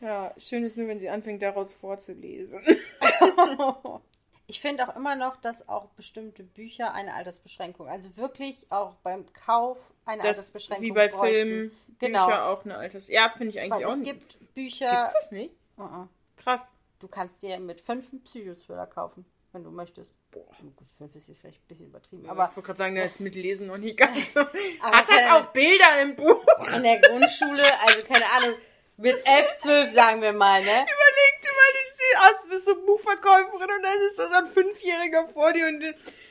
[0.02, 2.60] Ja, schön ist nur, wenn sie anfängt, daraus vorzulesen.
[4.48, 9.32] Ich finde auch immer noch, dass auch bestimmte Bücher eine Altersbeschränkung, also wirklich auch beim
[9.32, 11.08] Kauf eine Das, Altersbeschränkung wie bei.
[11.10, 12.26] Filmen, Genau.
[12.26, 13.08] Bücher auch eine Alters...
[13.10, 14.12] Ja, finde ich eigentlich Weil auch es nicht.
[14.12, 14.90] gibt Bücher.
[14.92, 15.54] Gibt's das nicht?
[15.78, 16.08] Uh-uh.
[16.38, 16.72] Krass.
[16.98, 20.16] Du kannst dir mit fünf einen Psychothriller kaufen, wenn du möchtest.
[20.32, 20.46] Boah.
[20.76, 23.04] Gut, fünf ist jetzt vielleicht ein bisschen übertrieben, Aber aber ich wollte gerade sagen, da
[23.04, 24.40] ist mit Lesen noch nicht ganz so.
[24.82, 26.46] Aber Hat das auch Bilder im Buch?
[26.76, 28.56] in der Grundschule, also keine Ahnung,
[28.98, 30.68] mit elf, zwölf sagen wir mal, ne?
[30.72, 35.30] Überleg dir mal, du aus, bist so Buchverkäuferin und dann ist da so ein Fünfjähriger
[35.30, 35.82] vor dir und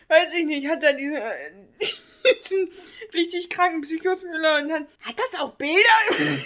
[0.08, 1.52] weiß ich nicht, hat dann diesen, äh,
[2.42, 2.70] diesen
[3.14, 5.80] richtig kranken Psychothriller und dann hat das auch Bilder?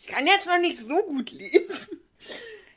[0.00, 2.00] ich kann jetzt noch nicht so gut lesen.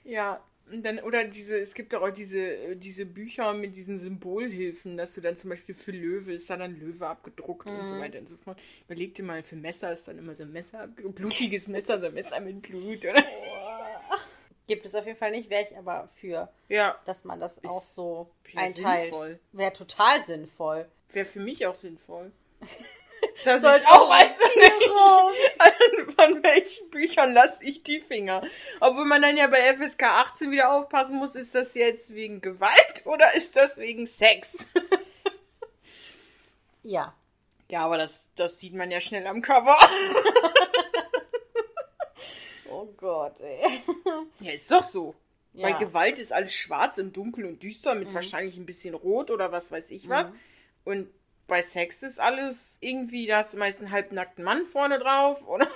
[0.03, 3.99] Ja, und dann, oder diese, es gibt doch auch diese, äh, diese Bücher mit diesen
[3.99, 7.95] Symbolhilfen, dass du dann zum Beispiel für Löwe ist dann ein Löwe abgedruckt und so
[7.95, 7.99] Mhm.
[7.99, 8.59] weiter und so fort.
[8.85, 12.13] Überleg dir mal, für Messer ist dann immer so ein Messer, blutiges Messer, so ein
[12.13, 13.23] Messer mit Blut, oder?
[14.67, 17.69] Gibt es auf jeden Fall nicht, wäre ich aber für, Ja, dass man das Ist
[17.69, 19.13] auch so einteilt.
[19.51, 20.87] Wäre total sinnvoll.
[21.11, 22.31] wäre für mich auch sinnvoll.
[23.45, 24.65] Dass Soll ich auch auch weiß, Tiere.
[24.69, 24.83] von
[27.25, 28.43] Büchern lasse ich die Finger.
[28.79, 33.03] Obwohl man dann ja bei FSK 18 wieder aufpassen muss, ist das jetzt wegen Gewalt
[33.05, 34.57] oder ist das wegen Sex?
[36.85, 37.13] Ja.
[37.69, 39.77] Ja, aber das, das sieht man ja schnell am Cover.
[42.69, 43.81] Oh Gott, ey.
[44.39, 45.15] Ja, ist doch so.
[45.53, 45.77] Bei Ja.
[45.77, 48.15] Gewalt ist alles schwarz und dunkel und düster mit Mhm.
[48.15, 50.29] wahrscheinlich ein bisschen rot oder was weiß ich was.
[50.29, 50.39] Mhm.
[50.83, 51.09] Und
[51.47, 55.67] bei Sex ist alles irgendwie, da hast du meist einen halbnackten Mann vorne drauf oder,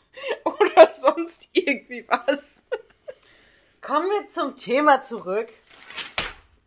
[0.44, 2.40] oder sonst irgendwie was.
[3.80, 5.48] Kommen wir zum Thema zurück.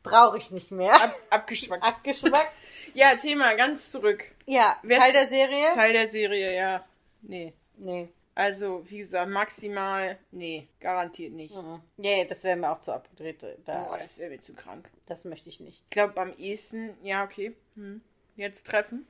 [0.04, 0.94] Brauche ich nicht mehr.
[0.94, 1.84] Ab, abgeschmackt.
[1.84, 2.54] Abgeschmackt.
[2.94, 4.24] Ja, Thema ganz zurück.
[4.46, 5.70] Ja, Wer Teil der Serie?
[5.74, 6.86] Teil der Serie, ja.
[7.22, 7.54] Nee.
[7.78, 8.10] Nee.
[8.36, 11.54] Also, wie gesagt, maximal, nee, garantiert nicht.
[11.54, 11.82] Mhm.
[11.98, 13.44] Nee, das wäre mir auch zu abgedreht.
[13.66, 14.90] Da, Boah, das ist mir zu krank.
[15.08, 15.82] das möchte ich nicht.
[15.84, 17.54] Ich glaube, am ehesten, ja, okay.
[17.76, 18.02] Hm.
[18.38, 19.06] Jetzt treffen.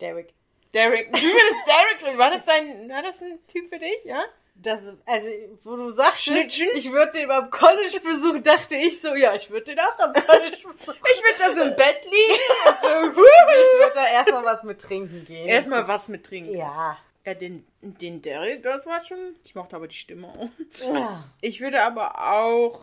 [0.00, 0.34] Derek.
[0.74, 1.06] Derek.
[1.12, 2.18] Du würdest Derek.
[2.18, 4.24] War das dein, war das ein Typ für dich, ja?
[4.56, 5.28] Das, also,
[5.64, 9.80] wo du sagst, ich würde den beim College-Besuch, dachte ich so, ja, ich würde den
[9.80, 10.94] auch am College-Besuch.
[10.94, 14.80] Ich würde da so im Bett liegen und so, Ich würde da erstmal was mit
[14.80, 15.48] trinken gehen.
[15.48, 16.54] Erstmal was mit trinken.
[16.56, 16.96] Ja.
[17.26, 19.18] Ja, den, den Derek, das war schon.
[19.44, 20.48] Ich mochte aber die Stimme auch.
[20.94, 21.24] Ja.
[21.40, 22.80] Ich würde aber auch.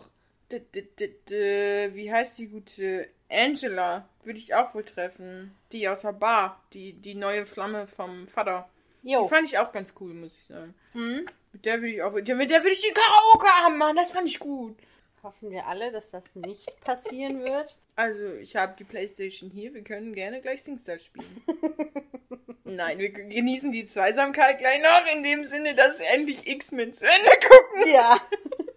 [0.50, 5.56] d- d- d- Wie heißt die gute Angela würde ich auch wohl treffen.
[5.72, 6.60] Die aus der Bar.
[6.74, 8.68] Die, die neue Flamme vom Vater.
[9.04, 9.22] Jo.
[9.22, 10.74] Die fand ich auch ganz cool, muss ich sagen.
[10.92, 11.26] Hm?
[11.52, 12.12] Mit der würde ich auch.
[12.12, 13.96] Mit der würde ich die Karaoke haben, Mann.
[13.96, 14.76] Das fand ich gut.
[15.22, 17.76] Hoffen wir alle, dass das nicht passieren wird.
[17.94, 19.72] Also, ich habe die Playstation hier.
[19.74, 21.44] Wir können gerne gleich Singstar spielen.
[22.64, 27.30] Nein, wir genießen die Zweisamkeit gleich noch, in dem Sinne, dass endlich X-Men zu Ende
[27.30, 27.92] gucken.
[27.92, 28.20] Ja.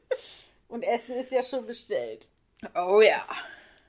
[0.67, 2.29] Und Essen ist ja schon bestellt.
[2.75, 3.25] Oh ja.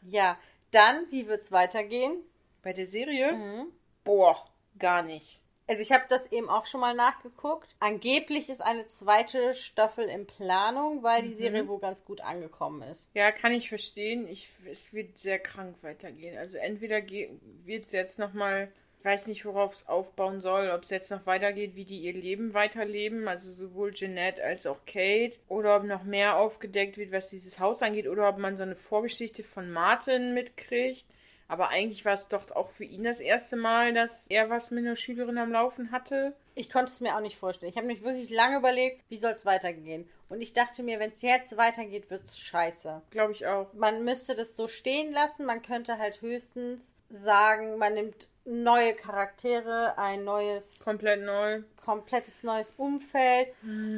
[0.02, 0.38] Ja.
[0.70, 2.22] Dann, wie wird's weitergehen?
[2.62, 3.32] Bei der Serie?
[3.32, 3.72] Mhm.
[4.04, 5.40] Boah, gar nicht.
[5.68, 7.74] Also ich habe das eben auch schon mal nachgeguckt.
[7.80, 13.08] Angeblich ist eine zweite Staffel in Planung, weil die Serie wohl ganz gut angekommen ist.
[13.14, 14.28] Ja, kann ich verstehen.
[14.28, 16.38] Ich, es wird sehr krank weitergehen.
[16.38, 20.90] Also entweder wird es jetzt nochmal, ich weiß nicht, worauf es aufbauen soll, ob es
[20.90, 25.76] jetzt noch weitergeht, wie die ihr Leben weiterleben, also sowohl Jeanette als auch Kate, oder
[25.76, 29.42] ob noch mehr aufgedeckt wird, was dieses Haus angeht, oder ob man so eine Vorgeschichte
[29.42, 31.04] von Martin mitkriegt.
[31.48, 34.84] Aber eigentlich war es doch auch für ihn das erste Mal, dass er was mit
[34.84, 36.34] einer Schülerin am Laufen hatte.
[36.54, 37.70] Ich konnte es mir auch nicht vorstellen.
[37.70, 40.08] Ich habe mich wirklich lange überlegt, wie soll es weitergehen.
[40.28, 43.02] Und ich dachte mir, wenn es jetzt weitergeht, wird es scheiße.
[43.10, 43.72] Glaube ich auch.
[43.74, 45.46] Man müsste das so stehen lassen.
[45.46, 51.62] Man könnte halt höchstens sagen, man nimmt neue Charaktere, ein neues, Komplett neu.
[51.84, 53.48] komplettes neues Umfeld.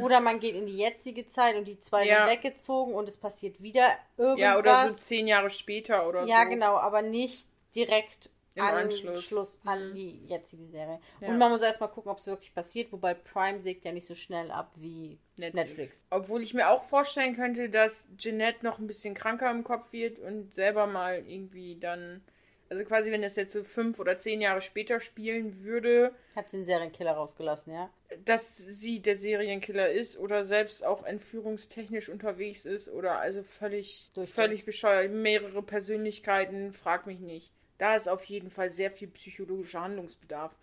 [0.00, 2.08] Oder man geht in die jetzige Zeit und die zwei Hm.
[2.08, 2.26] Ja.
[2.26, 4.40] sind weggezogen und es passiert wieder irgendwas.
[4.40, 6.50] Ja, oder so zehn Jahre später oder Ja, so.
[6.50, 9.60] genau, aber nicht direkt Im Anschluss, Anschluss.
[9.64, 9.94] an Mhm.
[9.94, 10.98] die jetzige Serie.
[11.20, 11.28] Ja.
[11.28, 14.14] Und man muss erstmal gucken, ob es wirklich passiert, wobei Prime sägt ja nicht so
[14.14, 15.68] schnell ab wie Netflix.
[15.68, 16.06] Netflix.
[16.10, 20.18] Obwohl ich mir auch vorstellen könnte, dass Jeanette noch ein bisschen kranker im Kopf wird
[20.18, 22.24] und selber mal irgendwie dann.
[22.70, 26.58] Also quasi, wenn das jetzt so fünf oder zehn Jahre später spielen würde, Hat sie
[26.58, 27.90] den Serienkiller rausgelassen, ja?
[28.24, 34.64] dass sie der Serienkiller ist oder selbst auch entführungstechnisch unterwegs ist oder also völlig, völlig
[34.64, 35.10] bescheuert.
[35.10, 37.50] Mehrere Persönlichkeiten, frag mich nicht.
[37.78, 40.54] Da ist auf jeden Fall sehr viel psychologischer Handlungsbedarf.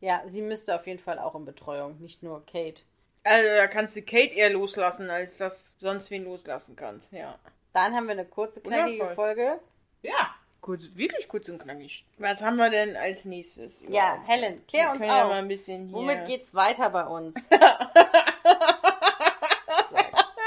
[0.00, 2.82] Ja, sie müsste auf jeden Fall auch in Betreuung, nicht nur Kate.
[3.24, 7.38] Also da kannst du Kate eher loslassen, als dass du sonst wen loslassen kannst, ja.
[7.72, 9.14] Dann haben wir eine kurze, knackige.
[9.14, 9.58] Folge.
[10.02, 10.34] Ja.
[10.64, 12.06] Kurz, wirklich kurz und knackig.
[12.16, 13.82] Was haben wir denn als nächstes?
[13.86, 14.28] Ja, überhaupt?
[14.28, 15.28] Helen, Wir klär uns können ja auf.
[15.28, 15.94] mal ein bisschen hier.
[15.94, 17.36] Womit geht's weiter bei uns?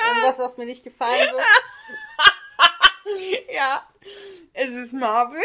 [0.07, 1.45] Irgendwas, was mir nicht gefallen wird.
[3.53, 3.87] ja,
[4.53, 5.39] es ist Marvel.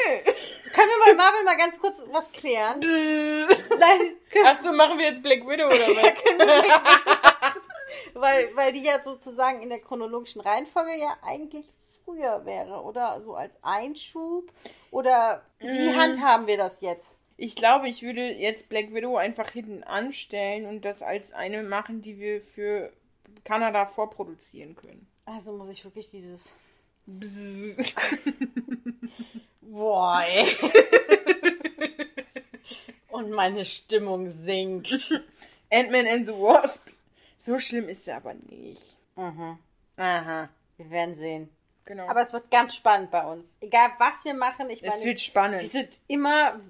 [0.72, 2.80] Können wir bei Marvel mal ganz kurz was klären?
[2.80, 4.16] Nein,
[4.46, 6.14] Achso, machen wir jetzt Black Widow oder was?
[8.14, 11.66] weil, weil die ja sozusagen in der chronologischen Reihenfolge ja eigentlich
[12.04, 13.20] früher wäre, oder?
[13.20, 14.50] So als Einschub?
[14.90, 15.96] Oder wie Mhm.
[15.96, 17.18] handhaben wir das jetzt?
[17.36, 22.02] Ich glaube, ich würde jetzt Black Widow einfach hinten anstellen und das als eine machen,
[22.02, 22.92] die wir für
[23.44, 25.06] Kanada vorproduzieren können.
[25.24, 26.54] Also muss ich wirklich dieses.
[29.60, 30.46] Boah, ey.
[33.10, 34.90] Und meine Stimmung sinkt.
[35.70, 36.80] Ant-Man and the Wasp.
[37.38, 38.96] So schlimm ist er aber nicht.
[39.16, 39.58] Mhm.
[39.96, 40.48] Aha.
[40.76, 41.48] Wir werden sehen.
[41.84, 42.06] Genau.
[42.08, 43.54] Aber es wird ganz spannend bei uns.
[43.60, 45.70] Egal was wir machen, ich es meine, wird wir spannend.
[45.70, 46.60] sind immer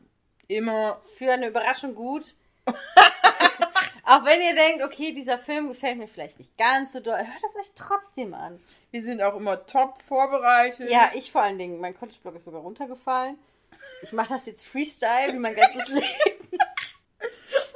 [0.49, 1.01] Immer.
[1.17, 2.35] für eine Überraschung gut.
[4.05, 7.45] Auch wenn ihr denkt, okay, dieser Film gefällt mir vielleicht nicht ganz so doll, hört
[7.49, 8.61] es euch trotzdem an.
[8.91, 10.91] Wir sind auch immer top vorbereitet.
[10.91, 11.81] Ja, ich vor allen Dingen.
[11.81, 13.39] Mein College-Blog ist sogar runtergefallen.
[14.03, 16.49] Ich mache das jetzt Freestyle, wie mein ganzes Leben.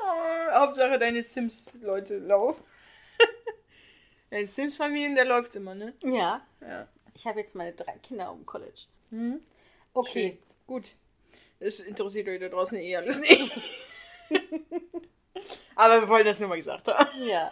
[0.03, 2.63] Oh, Hauptsache deine Sims-Leute laufen.
[4.31, 5.95] Deine Sims-Familien, der läuft immer, ne?
[6.03, 6.89] Ja, Ja.
[7.17, 8.83] Ich habe jetzt meine drei Kinder um College.
[9.11, 9.41] Mhm.
[9.95, 10.31] Okay.
[10.31, 10.39] Schön.
[10.67, 10.95] Gut.
[11.59, 13.51] Das interessiert euch da draußen eh alles nicht.
[15.75, 17.23] Aber wir wollen das nur mal gesagt haben.
[17.23, 17.51] Ja.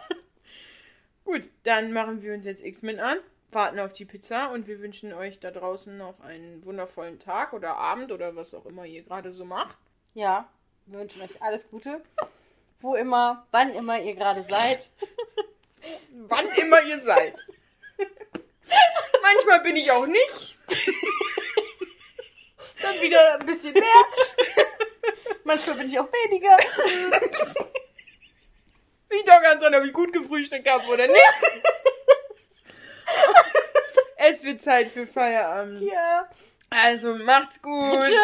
[1.25, 3.17] Gut, dann machen wir uns jetzt X-Men an,
[3.51, 7.75] warten auf die Pizza und wir wünschen euch da draußen noch einen wundervollen Tag oder
[7.77, 9.77] Abend oder was auch immer ihr gerade so macht.
[10.13, 10.47] Ja.
[10.85, 12.03] Wir wünschen euch alles Gute.
[12.81, 14.89] Wo immer, wann immer ihr gerade seid.
[16.27, 17.35] Wann immer ihr seid.
[19.21, 20.57] Manchmal bin ich auch nicht.
[22.81, 24.05] Dann wieder ein bisschen mehr.
[25.43, 26.57] Manchmal bin ich auch weniger.
[29.09, 31.21] Liegt auch ganz an, ob ich gut gefrühstückt habe oder nicht.
[34.17, 35.81] es wird Zeit für Feierabend.
[35.83, 36.27] Ja.
[36.69, 38.01] Also macht's gut.
[38.01, 38.15] Tschö.